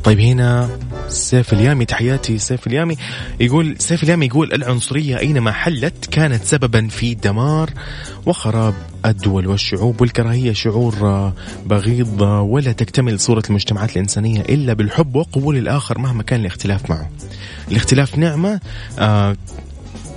[0.05, 0.69] طيب هنا
[1.09, 2.97] سيف اليامي تحياتي سيف اليامي
[3.41, 7.71] يقول سيف اليامي يقول العنصرية أينما حلت كانت سببا في دمار
[8.27, 8.75] وخراب
[9.07, 11.33] الدول والشعوب والكراهية شعور آه،
[11.67, 17.11] بغيض آه، ولا تكتمل صورة المجتمعات الإنسانية إلا بالحب وقبول الآخر مهما كان الاختلاف معه.
[17.71, 18.61] الاختلاف نعمة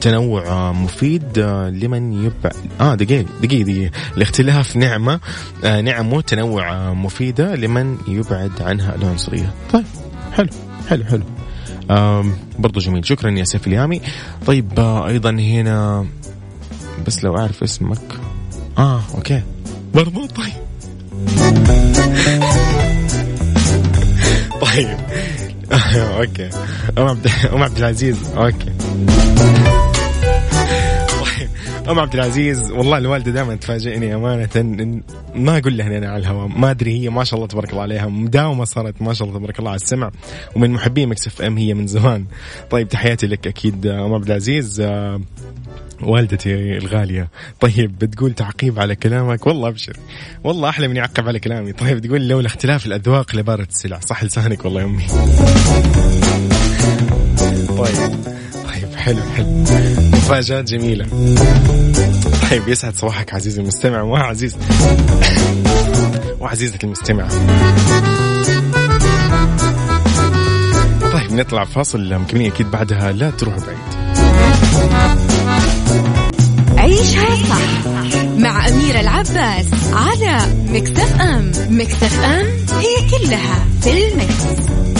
[0.05, 5.19] آه تنوع آه، مفيد آه، لمن يبع آه دقيقة دقيقة دقيقة الاختلاف نعمة
[5.63, 9.85] آه نعمة تنوع آه، مفيدة لمن يبعد عنها العنصرية طيب
[10.33, 10.49] حلو
[10.89, 11.23] حلو حلو.
[11.91, 13.05] آم برضو جميل.
[13.05, 14.01] شكرا يا سيف اليامي.
[14.45, 16.05] طيب آه أيضا هنا
[17.07, 18.01] بس لو أعرف اسمك.
[18.77, 19.41] آه okay.
[19.93, 20.53] برضو؟ طيب.
[24.61, 24.97] طيب.
[26.19, 26.49] okay.
[26.97, 28.17] أم عبد أم عبد العزيز.
[28.37, 28.71] okay.
[31.89, 35.01] أم عبد العزيز والله الوالدة دائما تفاجئني أمانة إن
[35.35, 36.47] ما أقول لها أنا على الهواء.
[36.47, 38.07] ما أدري هي ما شاء الله تبارك الله عليها.
[38.07, 40.11] مداومة صارت ما شاء الله تبارك الله على السمع.
[40.55, 42.25] ومن محبي Mix FM هي من زمان.
[42.69, 44.81] طيب تحياتي لك أكيد أم عبد العزيز.
[44.81, 45.21] آه،
[46.01, 47.29] والدتي الغالية.
[47.59, 49.97] طيب بتقول تعقيب على كلامك؟ والله أبشر.
[50.43, 51.73] والله أحلى من يعقب على كلامي.
[51.73, 53.99] طيب تقول لولا اختلاف الأذواق لبارت السلع.
[53.99, 54.87] صح لسانك والله يا
[57.37, 58.54] طيب طيب.
[59.05, 59.45] حلو حلو.
[60.13, 61.05] مفاجآت جميلة.
[62.49, 64.01] طيب يسعد صباحك عزيزي المستمع.
[64.01, 64.57] وعزيز
[66.39, 67.29] وعزيزتك المستمعة
[71.31, 73.11] نطلع فاصل مكملين أكيد بعدها.
[73.11, 73.77] لا تروحوا بعيد.
[76.77, 77.87] عيشها صح
[78.37, 80.39] مع أميرة العباس على
[80.69, 81.51] مكتف أم.
[81.69, 82.45] مكتف أم
[82.79, 84.94] هي كلها في المكس.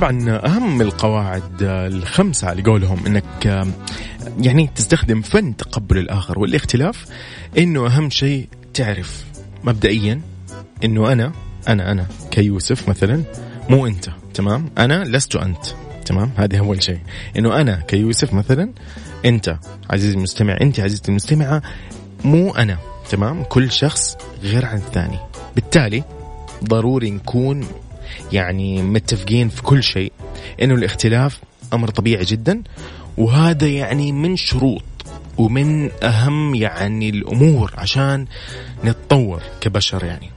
[0.00, 3.66] طبعا أهم القواعد الخمسة على قولهم إنك
[4.40, 7.06] يعني تستخدم فن تقبل الآخر والاختلاف
[7.58, 9.24] إنه أهم شيء تعرف
[9.64, 10.20] مبدئيا
[10.84, 11.32] إنه أنا
[11.68, 13.22] أنا أنا كيوسف مثلا
[13.68, 15.66] مو أنت تمام؟ أنا لست أنت
[16.04, 16.98] تمام؟ هذه أول شيء.
[17.38, 18.72] إنه أنا كيوسف مثلا
[19.24, 19.58] أنت
[19.90, 21.62] عزيزي المستمع أنت عزيزتي المستمعة
[22.24, 22.78] مو أنا
[23.10, 25.18] تمام؟ كل شخص غير عن الثاني.
[25.54, 26.04] بالتالي
[26.64, 27.66] ضروري نكون
[28.32, 30.12] يعني متفقين في كل شيء
[30.62, 31.40] إنه الاختلاف
[31.72, 32.62] أمر طبيعي جدا
[33.18, 34.82] وهذا يعني من شروط
[35.38, 38.26] ومن أهم يعني الأمور عشان
[38.84, 40.30] نتطور كبشر يعني.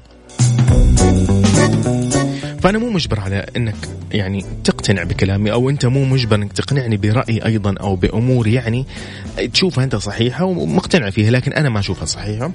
[2.64, 3.76] فأنا مو مجبر على إنك
[4.12, 8.86] يعني تقتنع بكلامي أو أنت مو مجبر إنك تقنعني برأيي أيضا أو بأمور يعني
[9.54, 12.52] تشوفها أنت صحيحة ومقتنع فيها لكن أنا ما أشوفها صحيحة.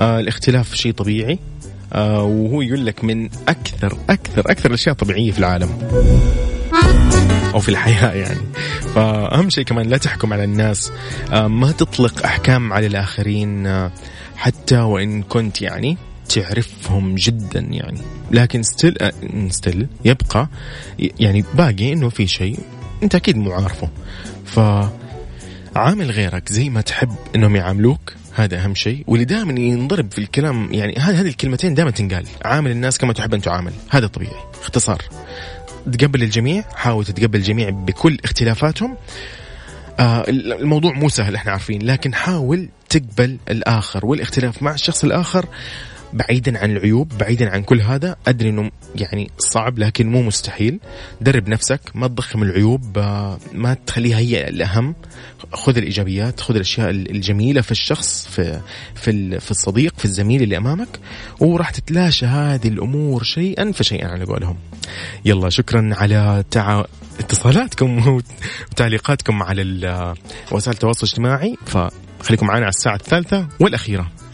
[0.00, 1.38] آه الاختلاف شيء طبيعي.
[1.94, 5.70] وهو يقول لك من أكثر أكثر أكثر الأشياء طبيعية في العالم.
[7.54, 8.40] أو في الحياة يعني.
[8.94, 10.92] فأهم شيء كمان لا تحكم على الناس.
[11.32, 13.92] آه ما تطلق أحكام على الآخرين آه
[14.36, 15.96] حتى وإن كنت يعني
[16.28, 18.00] تعرفهم جدا يعني.
[18.30, 18.96] لكن still
[19.50, 20.48] still يبقى
[20.98, 22.58] يعني باقي إنه في شيء
[23.02, 23.88] أنت أكيد مو عارفه.
[24.44, 24.60] ف
[25.76, 28.12] عامل غيرك زي ما تحب إنهم يعاملوك.
[28.36, 29.04] هذا أهم شيء.
[29.06, 32.26] واللي دائما ينضرب في الكلام يعني هذه الكلمتين دائما تنقال.
[32.44, 33.72] عامل الناس كما تحب أن تعامل.
[33.90, 34.32] هذا طبيعي.
[34.62, 35.02] اختصار.
[35.92, 38.96] تقبل الجميع حاول تتقبل الجميع بكل اختلافاتهم.
[40.00, 41.82] آه الموضوع مو سهل إحنا عارفين.
[41.82, 45.46] لكن حاول تقبل الآخر والاختلاف مع الشخص الآخر
[46.12, 50.80] بعيدا عن العيوب بعيدا عن كل هذا أدري إنه يعني صعب لكن مو مستحيل.
[51.20, 54.94] درب نفسك ما تضخم العيوب آه، ما تخليها هي الأهم.
[55.52, 58.60] خذ الإيجابيات خذ الأشياء الجميلة في الشخص في
[58.94, 61.00] في في الصديق في الزميل اللي أمامك
[61.40, 64.56] وراح تتلاشى هذه الأمور شيئا فشيئا على قولهم.
[65.24, 66.84] يلا شكرا على تع...
[67.20, 68.08] اتصالاتكم
[68.72, 69.62] وتعليقاتكم على
[70.52, 71.56] وسائل التواصل الاجتماعي.
[71.66, 74.10] فخليكم معنا على الساعة الثالثة والأخيرة.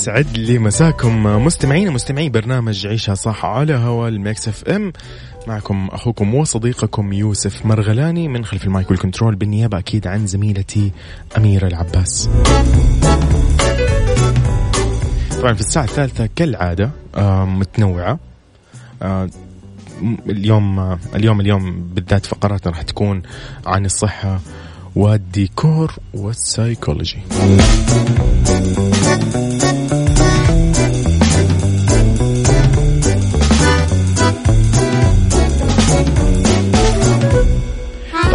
[0.00, 4.92] ويسعد لي مساكم مستمعين مستمعي برنامج عيشها صح على هوا ال Mix FM.
[5.46, 8.28] معكم أخوكم وصديقكم يوسف مرغلاني.
[8.28, 10.92] من خلف ال mic وال control بالنيابة أكيد عن زميلتي
[11.36, 12.30] أميرة العباس.
[15.40, 18.18] طبعا في الساعة الثالثة كالعادة آه، متنوعة.
[19.02, 19.28] آه،
[20.26, 23.22] اليوم اليوم اليوم بالذات فقراتنا راح تكون
[23.66, 24.40] عن الصحة
[24.96, 27.18] والديكور والسايكولوجي.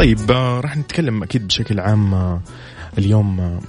[0.06, 2.42] طيب آه، راح نتكلم أكيد بشكل عام آه،
[2.98, 3.60] اليوم آه،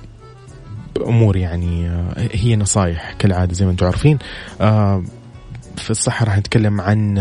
[0.94, 4.18] بأمور يعني هي نصائح كالعادة زي ما أنتم عارفين.
[5.76, 7.18] في الصحة راح نتكلم عن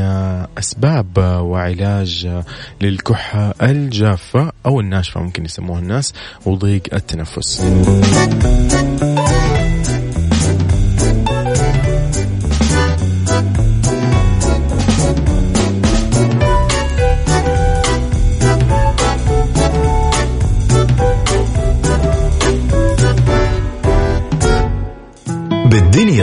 [0.58, 2.42] أسباب وعلاج
[2.82, 6.14] للكحة الجافة أو الناشفة ممكن يسموها الناس
[6.46, 7.62] وضيق التنفس.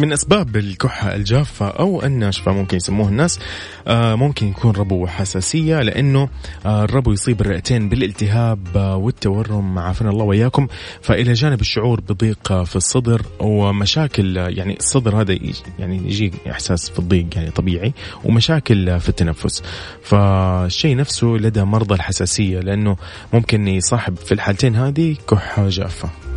[0.00, 3.40] من أسباب الكحة الجافة أو الناشفه ممكن يسموها الناس
[3.86, 6.28] آه ممكن يكون ربو وحساسيه لأنه
[6.66, 9.78] آه الربو يصيب الرئتين بالالتهاب آه والتورم.
[9.78, 10.66] عافانا الله وإياكم.
[11.02, 15.38] فإلى جانب الشعور بضيق في الصدر ومشاكل يعني الصدر هذا
[15.78, 17.92] يعني يجي إحساس في الضيق يعني طبيعي
[18.24, 19.62] ومشاكل في التنفس.
[20.02, 22.96] فالشيء نفسه لدى مرضى الحساسية لأنه
[23.32, 26.08] ممكن يصاحب في الحالتين هذه كحة جافة.
[26.08, 26.29] آه،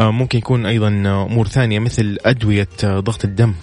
[0.00, 3.54] ممكن يكون أيضا أمور ثانية مثل أدوية آه، ضغط الدم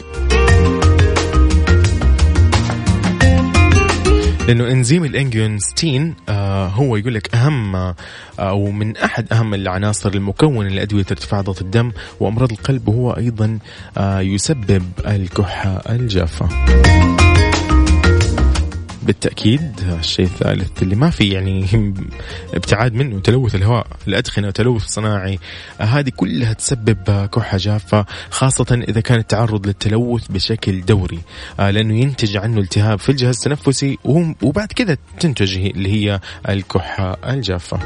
[4.47, 7.95] لأنه إنزيم الانجيونستين آه هو يقول لك أهم آه
[8.39, 13.59] أو من أحد أهم العناصر المكونة لأدوية ارتفاع ضغط الدم وأمراض القلب وهو أيضا
[13.97, 16.49] آه يسبب الكحة الجافة.
[19.07, 21.65] بالتأكيد الشيء الثالث اللي ما في يعني
[22.57, 25.39] ابتعاد منه تلوث الهواء الأدخنة تلوث صناعي.
[25.79, 31.19] هذه كلها تسبب كحة جافة خاصة إذا كان التعرض للتلوث بشكل دوري.
[31.59, 33.97] آه، لأنه ينتج عنه التهاب في الجهاز التنفسي
[34.41, 37.79] وبعد كذا تنتج اللي هي الكحة الجافة.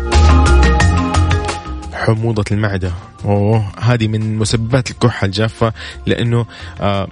[2.02, 2.92] حموضة المعدة.
[3.26, 5.74] أوه هذه من مسببات الكحة الجافة
[6.06, 6.46] لأنه
[6.82, 7.08] آه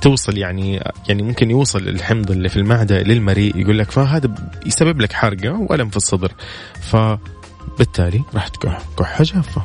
[0.00, 4.34] توصل يعني يعني ممكن يوصل الحمض اللي في المعدة للمريء يقول لك فهذا
[4.66, 6.32] يسبب لك حرقة وألم في الصدر.
[6.80, 9.62] فبالتالي راح تكح كحة جافة.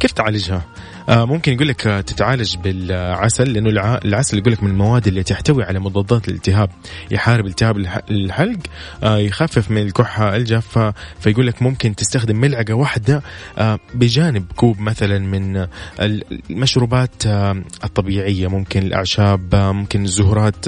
[0.00, 0.62] كيف تعالجها؟
[1.08, 5.78] آه، ممكن يقول لك تتعالج بالعسل لأنه العسل يقول لك من المواد اللي تحتوي على
[5.78, 6.70] مضادات الالتهاب.
[7.10, 7.76] يحارب التهاب
[8.10, 8.58] الحلق
[9.02, 10.94] آه، يخفف من الكحة الجافة.
[11.20, 13.22] فيقول لك ممكن تستخدم ملعقة واحدة
[13.58, 15.66] آه، بجانب كوب مثلا من
[16.50, 17.26] المشروبات
[17.84, 20.66] الطبيعية ممكن الأعشاب ممكن الزهورات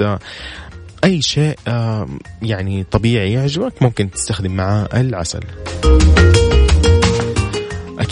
[1.03, 1.55] أي شيء
[2.41, 5.39] يعني طبيعي يعجبك ممكن تستخدم معاه العسل.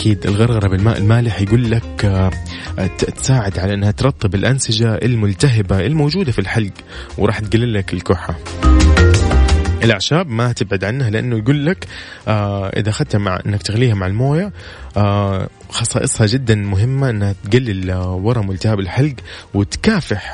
[0.04, 2.30] أكيد الغرغرة بالماء المالح يقول لك آه،
[2.98, 6.72] تساعد على إنها ترطب الأنسجة الملتهبة الموجودة في الحلق
[7.18, 8.34] وراح تقلل لك الكحة.
[9.82, 11.86] الأعشاب ما تبعد عنها لأنه يقول لك
[12.28, 14.52] آه إذا أخذتها مع إنك تغليها مع الموية
[14.96, 19.14] آه خصائصها جدا مهمة إنها تقلل ورم والتهاب الحلق
[19.54, 20.32] وتكافح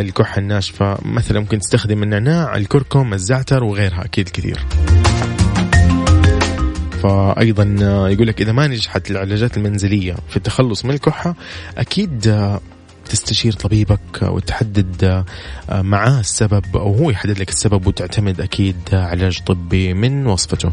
[0.00, 0.98] الكحة الناشفة.
[1.02, 4.58] مثلا ممكن تستخدم النعناع الكركم الزعتر وغيرها أكيد كثير.
[7.02, 7.64] فايضا
[8.10, 11.34] يقول لك إذا ما نجحت العلاجات المنزلية في التخلص من الكحة
[11.78, 12.36] أكيد
[13.10, 15.24] تستشير طبيبك وتحدد
[15.70, 20.70] معاه السبب أو هو يحدد لك السبب وتعتمد أكيد علاج طبي من وصفته.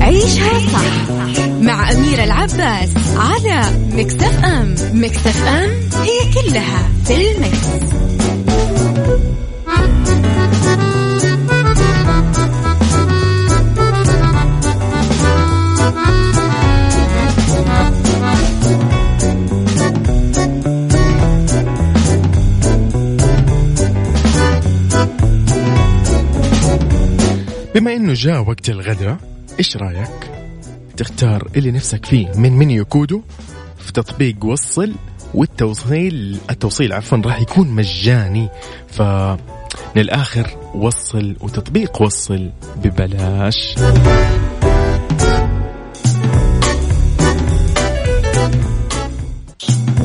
[0.00, 1.10] عيشها صح
[1.60, 3.62] مع أميرة العباس على
[3.92, 5.70] مكتف أم مكتف أم
[6.02, 6.15] هي
[6.50, 7.66] كلها في المكس.
[27.74, 29.18] بما إنه جاء وقت الغداء
[29.58, 30.08] إيش رأيك
[30.96, 33.22] تختار اللي نفسك فيه من منيو كودو
[33.78, 34.92] في تطبيق وصل
[35.36, 38.48] والتوصيل التوصيل عفوا راح يكون مجاني.
[38.88, 39.02] ف
[39.96, 43.74] للآخر وصل وتطبيق وصل ببلاش.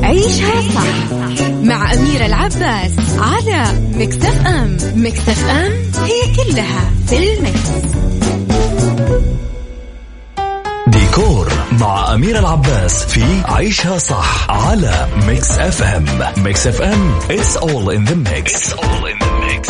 [0.02, 1.12] عيشها صح
[1.62, 3.64] مع أميرة العباس على
[3.94, 4.76] مكتف أم.
[4.94, 5.72] مكتف أم
[6.04, 8.21] هي كلها في المكس.
[11.80, 16.04] مع أميرة العباس في عيشها صح على Mix FM
[16.36, 18.54] Mix FM it's all in the mix.
[18.54, 19.68] It's all in the mix.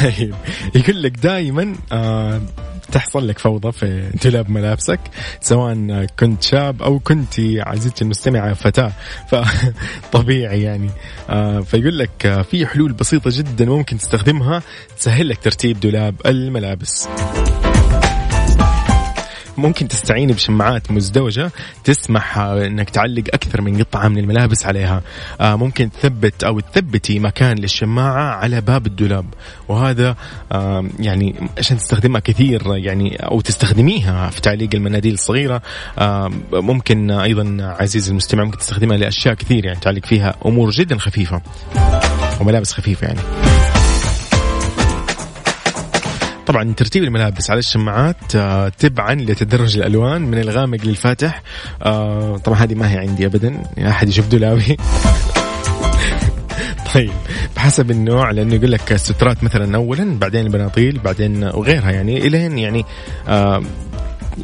[0.00, 0.34] طيب
[0.74, 2.40] يقول لك دائما آه
[2.92, 5.00] تحصل لك فوضى في دولاب ملابسك
[5.40, 8.92] سواء كنت شاب أو كنت عزيزتي المستمعة فتاة
[9.28, 10.90] فطبيعي يعني.
[11.30, 14.62] آه فيقول لك آه، في حلول بسيطة جدا ممكن تستخدمها
[14.98, 17.08] تسهل لك ترتيب دولاب الملابس.
[19.58, 21.50] ممكن تستعيني بشماعات مزدوجة
[21.84, 25.02] تسمح آه، إنك تعلق أكثر من قطعة من الملابس عليها.
[25.40, 29.26] آه، ممكن تثبت أو تثبتي مكان للشماعة على باب الدولاب.
[29.68, 30.16] وهذا
[30.52, 35.62] آه، يعني عشان تستخدمها كثير يعني أو تستخدميها في تعليق المناديل الصغيرة.
[36.52, 41.40] ممكن أيضا عزيزي المستمع ممكن تستخدمها لأشياء كثير يعني تعلق فيها أمور جدا خفيفة.
[42.40, 43.43] وملابس خفيفة يعني.
[46.46, 51.42] طبعا ترتيب الملابس على الشماعات آه، تبعا لتدرج الألوان من الغامق للفاتح
[51.82, 54.76] آه، طبعا هذه ما هي عندي ابدا أحد يشوف دولابي
[56.94, 57.12] طيب
[57.56, 62.84] بحسب النوع لأنه يقول لك السترات مثلا اولا بعدين البناطيل بعدين وغيرها يعني الين يعني
[63.28, 63.62] آه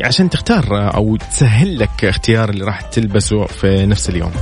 [0.05, 4.33] عشان تختار أو تسهل لك اختيار اللي راح تلبسه في نفس اليوم.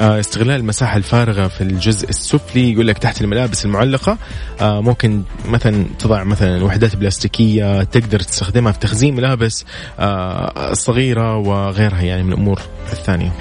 [0.00, 4.18] آه، استغلال المساحة الفارغة في الجزء السفلي يقول لك تحت الملابس المعلقة
[4.60, 9.64] آه، ممكن مثلا تضع مثلا وحدات بلاستيكية تقدر تستخدمها في تخزين ملابس
[9.98, 12.60] آه، صغيرة وغيرها يعني من الأمور
[12.92, 13.32] الثانية.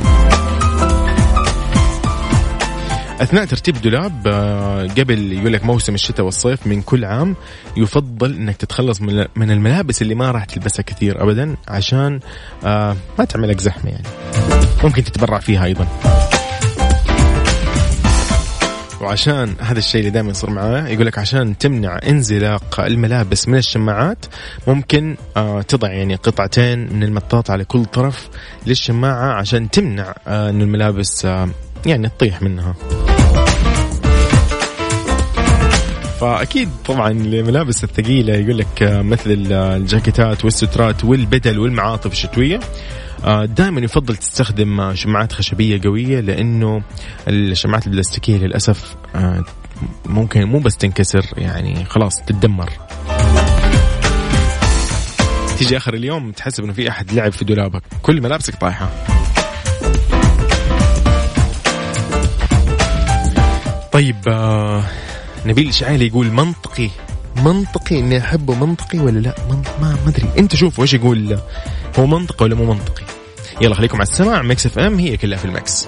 [3.22, 4.28] أثناء ترتيب الدولاب
[5.00, 7.36] قبل يقول لك موسم الشتاء والصيف من كل عام
[7.78, 9.02] يفضل إنك تتخلص
[9.36, 12.20] من الملابس اللي ما راح تلبسها كثير ابدا عشان
[12.64, 14.08] ما تعملك زحمة يعني.
[14.84, 15.88] ممكن تتبرع فيها أيضا.
[19.02, 24.26] وعشان هذا الشيء اللي دائما يصير معاه يقول لك عشان تمنع انزلاق الملابس من الشماعات
[24.68, 28.30] ممكن آه تضع يعني قطعتين من المطاط على كل طرف
[28.68, 31.50] للشماعة عشان تمنع آه إن الملابس آه
[31.86, 32.76] يعني تطيح منها.
[36.20, 42.60] فأكيد طبعا الملابس الثقيلة يقول لك مثل الجاكيتات والسترات والبدل والمعاطف الشتوية.
[43.46, 46.82] دائما يفضل تستخدم شماعات خشبية قوية لأنه
[47.28, 49.44] الشماعات البلاستيكية للأسف آه،
[50.06, 52.70] ممكن مو بس تنكسر يعني خلاص تتدمر.
[55.58, 57.84] تيجي آخر اليوم تحسب إنه في أحد لعب في دولابك.
[58.02, 58.90] كل ملابسك طايحة.
[63.92, 64.84] طيب آه
[65.46, 66.90] نبيل شعيلي يقول منطقي.
[67.46, 70.30] منطقي إني أحبه منطقي ولا لا؟ ما ما أدري.
[70.38, 71.40] أنت شوف وش يقول.
[72.00, 73.04] هو منطقي ولا مو منطقي؟
[73.62, 74.42] يلا خليكم على السماع.
[74.42, 75.88] Mix FM it's all in the mix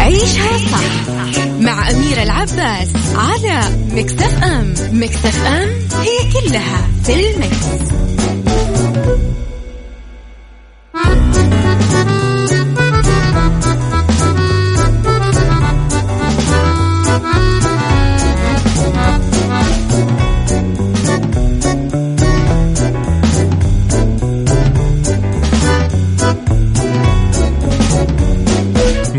[0.00, 3.60] عيشها صح مع أميرة العباس على
[3.92, 4.74] Mix FM.
[4.92, 7.66] Mix FM it's all in the mix.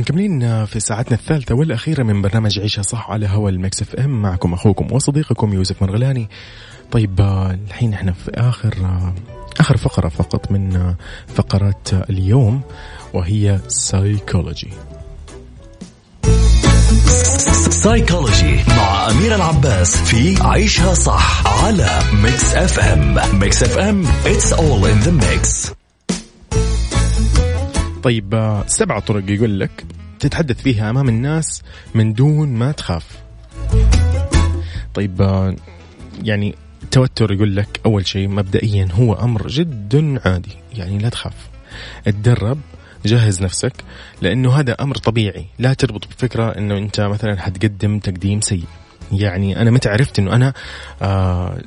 [0.07, 4.93] في ساعتنا الثالثة والأخيرة من برنامج عيشها صح على هوا ال Mix FM معكم أخوكم
[4.93, 6.29] وصديقكم يوسف مرغلاني.
[6.91, 7.21] طيب
[7.67, 8.73] الحين إحنا في آخر
[9.59, 10.93] آخر فقرة فقط من
[11.27, 12.61] فقرات اليوم
[13.13, 14.69] وهي سايكولوجي
[17.69, 23.39] psychology مع أميرة العباس في عيشها صح على Mix FM.
[23.39, 25.71] Mix FM it's all in the mix.
[28.03, 29.85] طيب سبع طرق يقول لك
[30.19, 31.63] تتحدث فيها أمام الناس
[31.95, 33.05] من دون ما تخاف.
[34.93, 35.55] طيب آه،
[36.23, 41.33] يعني التوتر يقول لك أول شيء مبدئيا هو أمر جدا عادي يعني لا تخاف.
[42.07, 42.59] اتدرب
[43.05, 43.73] جهز نفسك
[44.21, 45.45] لأنه هذا أمر طبيعي.
[45.59, 48.65] لا تربط بفكرة إنه أنت مثلا حتقدم تقديم سيء.
[49.11, 50.53] يعني أنا متى عرفت إنه أنا
[51.01, 51.61] آه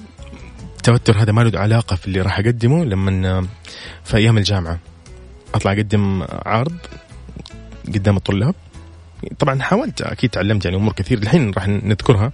[0.77, 3.45] التوتر هذا ما له علاقة في اللي راح أقدمه؟ لما آه،
[4.05, 4.79] في أيام الجامعة.
[5.55, 6.77] أطلع أقدم عرض
[7.89, 8.55] قدام الطلاب.
[9.39, 12.33] طبعا حاولت أكيد تعلمت يعني أمور كثير الحين راح نذكرها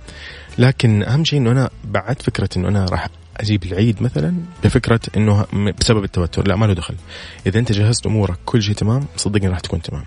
[0.59, 4.35] لكن أهم شيء إنه أنا بعد فكرة إنه أنا راح أجيب العيد مثلا
[4.65, 5.47] بفكرة إنه
[5.81, 6.49] بسبب التوتر.
[6.49, 6.95] لا ما له دخل.
[7.47, 10.05] إذا أنت جهزت أمورك كل شيء تمام صدقني راح تكون تمام.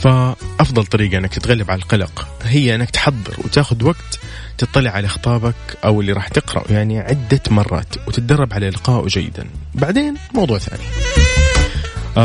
[0.00, 4.20] فأفضل طريقة إنك تتغلب على القلق هي إنك تحضر وتاخذ وقت
[4.58, 5.54] تطلع على خطابك
[5.84, 9.46] أو اللي راح تقرأه يعني عدة مرات وتتدرب على القائه جيدا.
[9.74, 10.82] بعدين موضوع ثاني.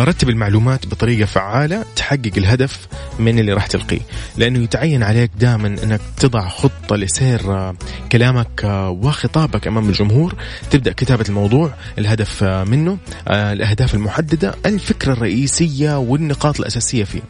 [0.04, 2.88] رتب المعلومات بطريقة فعالة تحقق الهدف
[3.20, 4.00] من اللي راح تلقيه.
[4.38, 7.76] لأنه يتعين عليك دائما أنك تضع خطة لسير آه،
[8.12, 10.36] كلامك آه، وخطابك أمام الجمهور.
[10.72, 12.98] تبدأ كتابة الموضوع الهدف منه
[13.30, 17.22] الأهداف المحددة الفكرة الرئيسية والنقاط الأساسية فيه.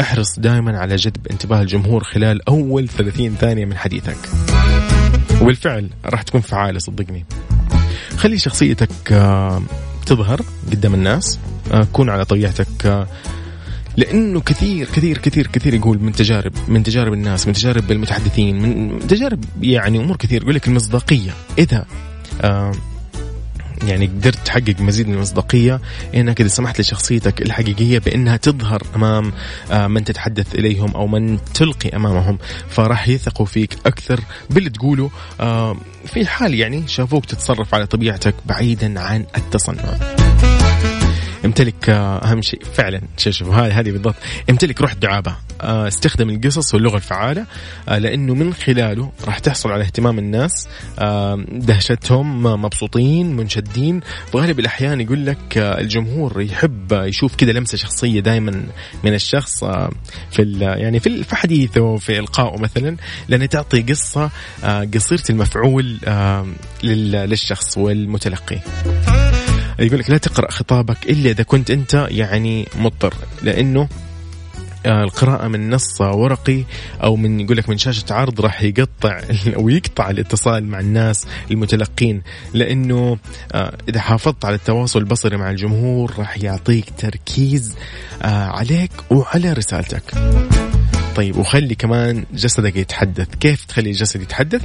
[0.00, 4.18] احرص دائما على جذب انتباه الجمهور خلال أول 30 ثانية من حديثك.
[5.40, 7.24] وبالفعل راح تكون فعالة صدقني.
[8.16, 9.12] خلي شخصيتك
[10.14, 10.40] تظهر
[10.70, 11.38] قدام الناس.
[11.72, 13.06] آه، كون على طبيعتك آه،
[13.96, 18.98] لأنه كثير كثير كثير كثير يقول من تجارب من تجارب الناس من تجارب المتحدثين من
[19.06, 21.30] تجارب يعني أمور كثير يقول لك المصداقية.
[21.58, 21.86] إذا
[22.40, 22.72] آه
[23.86, 25.80] يعني قدرت تحقق مزيد من المصداقية
[26.14, 29.32] إنك إذا سمحت لشخصيتك الحقيقية بإنها تظهر أمام
[29.70, 34.20] آه من تتحدث إليهم أو من تلقي أمامهم فراح يثقوا فيك أكثر
[34.50, 35.10] باللي تقوله.
[35.40, 35.76] آه
[36.06, 39.84] في حال يعني شافوك تتصرف على طبيعتك بعيدا عن التصنع.
[41.44, 44.14] امتلك آه، أهم شيء فعلا شوف هذه هذه بالضبط
[44.50, 45.36] امتلك روح الدعابة.
[45.60, 47.46] آه، استخدم القصص واللغة الفعالة
[47.88, 50.68] آه، لأنه من خلاله راح تحصل على اهتمام الناس
[51.52, 54.00] دهشتهم مبسوطين منشدين.
[54.32, 58.66] وغالب الأحيان يقول لك الجمهور يحب يشوف كذا لمسة شخصية دائما
[59.04, 59.64] من الشخص
[60.30, 62.96] في يعني في حديثه في إلقائه مثلا
[63.28, 64.30] لأن تعطي قصة
[64.94, 65.98] قصيرة المفعول
[66.82, 68.58] للشخص والمتلقي.
[69.82, 73.88] يقول لك لا تقرأ خطابك إلا إذا كنت أنت يعني مضطر لأنه
[74.86, 76.64] آه، القراءة من نص ورقي
[77.02, 79.20] أو من يقول لك من شاشة عرض راح يقطع
[79.56, 82.22] أو يقطع الاتصال مع الناس المتلقين
[82.54, 83.18] لأنه
[83.52, 87.74] آه، إذا حافظت على التواصل البصري مع الجمهور راح يعطيك تركيز
[88.22, 90.02] آه، عليك وعلى رسالتك.
[91.16, 93.28] طيب وخلي كمان جسدك يتحدث.
[93.40, 94.62] كيف تخلي الجسد يتحدث؟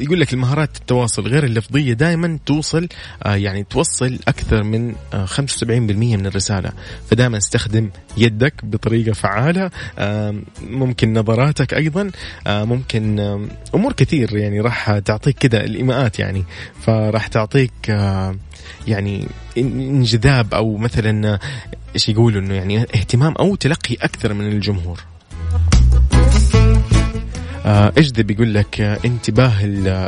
[0.00, 2.88] يقول لك المهارات التواصل غير اللفظية دائما توصل
[3.22, 5.40] آه يعني توصل أكثر من آه 75%
[5.90, 6.70] من الرسالة.
[7.10, 12.10] فدائما استخدم يدك بطريقة فعالة آه ممكن نظراتك أيضا
[12.46, 16.44] آه ممكن آه أمور كثير يعني راح تعطيك كذا الإيماءات يعني.
[16.80, 18.36] فراح تعطيك آه
[18.88, 19.26] يعني
[19.58, 21.38] انجذاب أو مثلا
[21.94, 25.00] إيش يقولوا إنه يعني اهتمام أو تلقي أكثر من الجمهور.
[25.00, 25.19] آه،
[27.64, 29.52] اجذب يقول لك آه، انتباه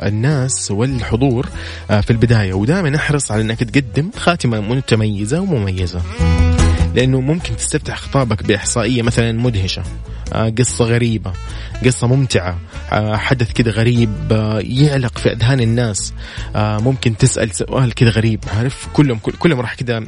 [0.09, 1.49] الناس والحضور
[1.91, 2.53] آه، في البداية.
[2.55, 6.03] ودائما أحرص على إنك تقدم خاتمة متميزة ومميزة.
[6.95, 9.83] لأنه ممكن تستفتح خطابك بإحصائية مثلا مدهشة
[10.59, 11.33] قصة غريبة
[11.85, 12.59] قصة ممتعة
[13.13, 14.11] حدث كذا غريب
[14.61, 16.13] يعلق في أذهان الناس
[16.57, 20.05] ممكن تسأل سؤال كذا غريب عارف؟ كلهم كلهم راح كذا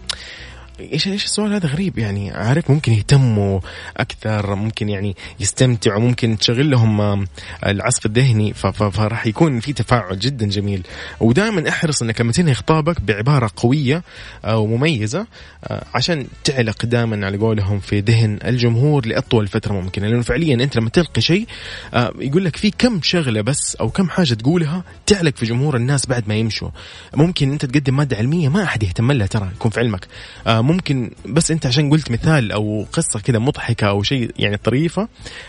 [0.81, 2.31] إيش إيش السؤال هذا غريب يعني.
[2.31, 3.61] عارف ممكن يهتموا
[3.97, 7.27] أكثر ممكن يعني يستمتعوا ممكن تشغل لهم
[7.67, 10.87] العصف الذهني فراح يكون في تفاعل جدا جميل.
[11.21, 14.03] ودائما أحرص إنك لما تنهي خطابك بعبارة قوية
[14.49, 15.27] ومميزه
[15.65, 20.09] آه، عشان تعلق دائما على قولهم في ذهن الجمهور لأطول فترة ممكنة.
[20.09, 21.47] لأنه فعليا أنت لما تلقي شيء
[21.95, 26.07] آه، يقول لك في كم شغلة بس أو كم حاجة تقولها تعلق في جمهور الناس
[26.07, 26.71] بعد ما يمشوا.
[27.15, 30.07] ممكن أنت تقدم مادة علمية ما أحد يهتم لها ترى يكون في علمك.
[30.47, 35.09] آه، ممكن بس انت عشان قلت مثال أو قصة كذا مضحكة أو شيء يعني طريفة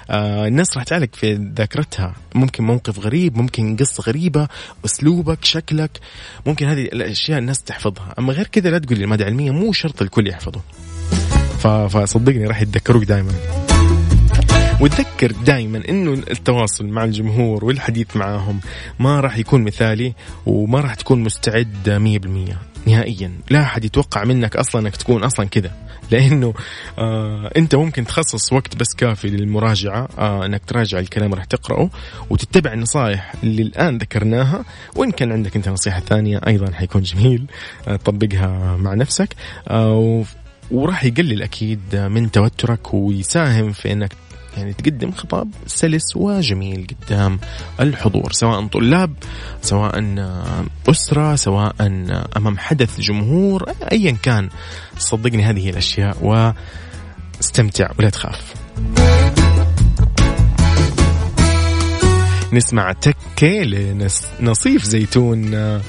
[0.10, 2.16] آه الناس راح تعلق في ذاكرتها.
[2.36, 4.48] ممكن موقف غريب ممكن قصة غريبة
[4.86, 6.00] أسلوبك شكلك
[6.46, 8.14] ممكن هذه الأشياء الناس تحفظها.
[8.20, 10.62] أما غير كذا لا تقول المادة العلمية مو شرط الكل يحفظه.
[11.90, 13.32] فصدقني راح يتذكروك دائما
[14.82, 18.60] وتذكر دائما إنه التواصل مع الجمهور والحديث معاهم
[19.00, 20.14] ما راح يكون مثالي
[20.46, 22.20] وما راح تكون مستعد
[22.54, 23.32] 100% نهائيا.
[23.50, 25.72] لا أحد يتوقع منك أصلا أنك تكون أصلا كذا
[26.12, 26.54] لأنه
[26.98, 31.90] آه أنت ممكن تخصص وقت بس كافي للمراجعة آه أنك تراجع الكلام راح تقرأه
[32.30, 34.66] وتتبع النصائح اللي الآن ذكرناها
[34.96, 37.46] وإن كان عندك أنت نصيحة ثانية أيضا حيكون جميل
[37.88, 39.30] آه طبقها مع نفسك
[39.68, 40.24] آه
[40.72, 44.12] وراح يقلل أكيد من توترك ويساهم في أنك
[44.58, 47.40] يعني تقدم خطاب سلس وجميل قدام
[47.80, 49.14] الحضور سواء طلاب
[49.62, 50.16] سواء
[50.90, 51.76] أسرة سواء
[52.38, 54.50] أمام حدث جمهور أيا كان.
[54.98, 56.18] صدقني هذه الأشياء
[57.40, 58.54] واستمتع ولا تخاف.
[62.54, 63.48] نسمع تكة
[64.40, 65.82] لنصيف زيتون.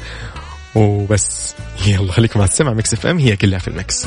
[0.75, 1.55] وبس.
[1.87, 4.07] يلا خليكم مع السمع FM it's all in the mix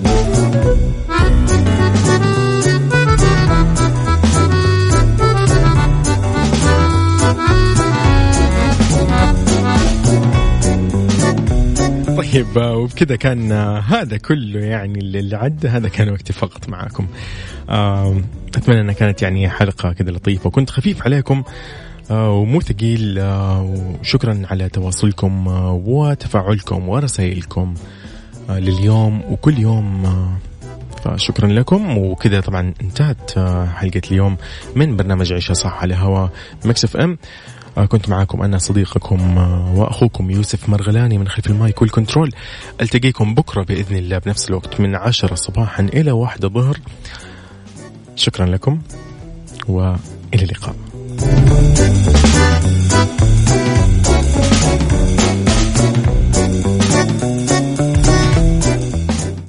[12.33, 17.07] طيب آه، وبكذا كان آه، هذا كله يعني اللي عدى هذا كان وقتي فقط معكم
[17.69, 18.21] آه،
[18.55, 21.43] أتمنى إنها كانت يعني حلقة كذا لطيفة وكنت خفيف عليكم
[22.09, 25.47] ومو ثقيل وشكرا على تواصلكم
[25.87, 27.73] وتفاعلكم ورسائلكم
[28.49, 30.03] لليوم وكل يوم
[31.03, 31.97] فشكرا لكم.
[31.97, 33.39] وكذا طبعا انتهت
[33.75, 34.37] حلقة اليوم
[34.75, 36.27] من برنامج عيشة صح على هوا
[36.65, 37.11] مكسف أم.
[37.11, 37.17] آه،
[37.75, 42.31] كنت معكم أنا صديقكم آه، وأخوكم يوسف مرغلاني من خلف المايك والكنترول.
[42.81, 46.77] ألتقيكم بكرة بإذن الله بنفس الوقت من عشرة صباحا إلى واحدة ظهر.
[48.15, 48.81] شكرا لكم
[49.67, 50.75] وإلى اللقاء.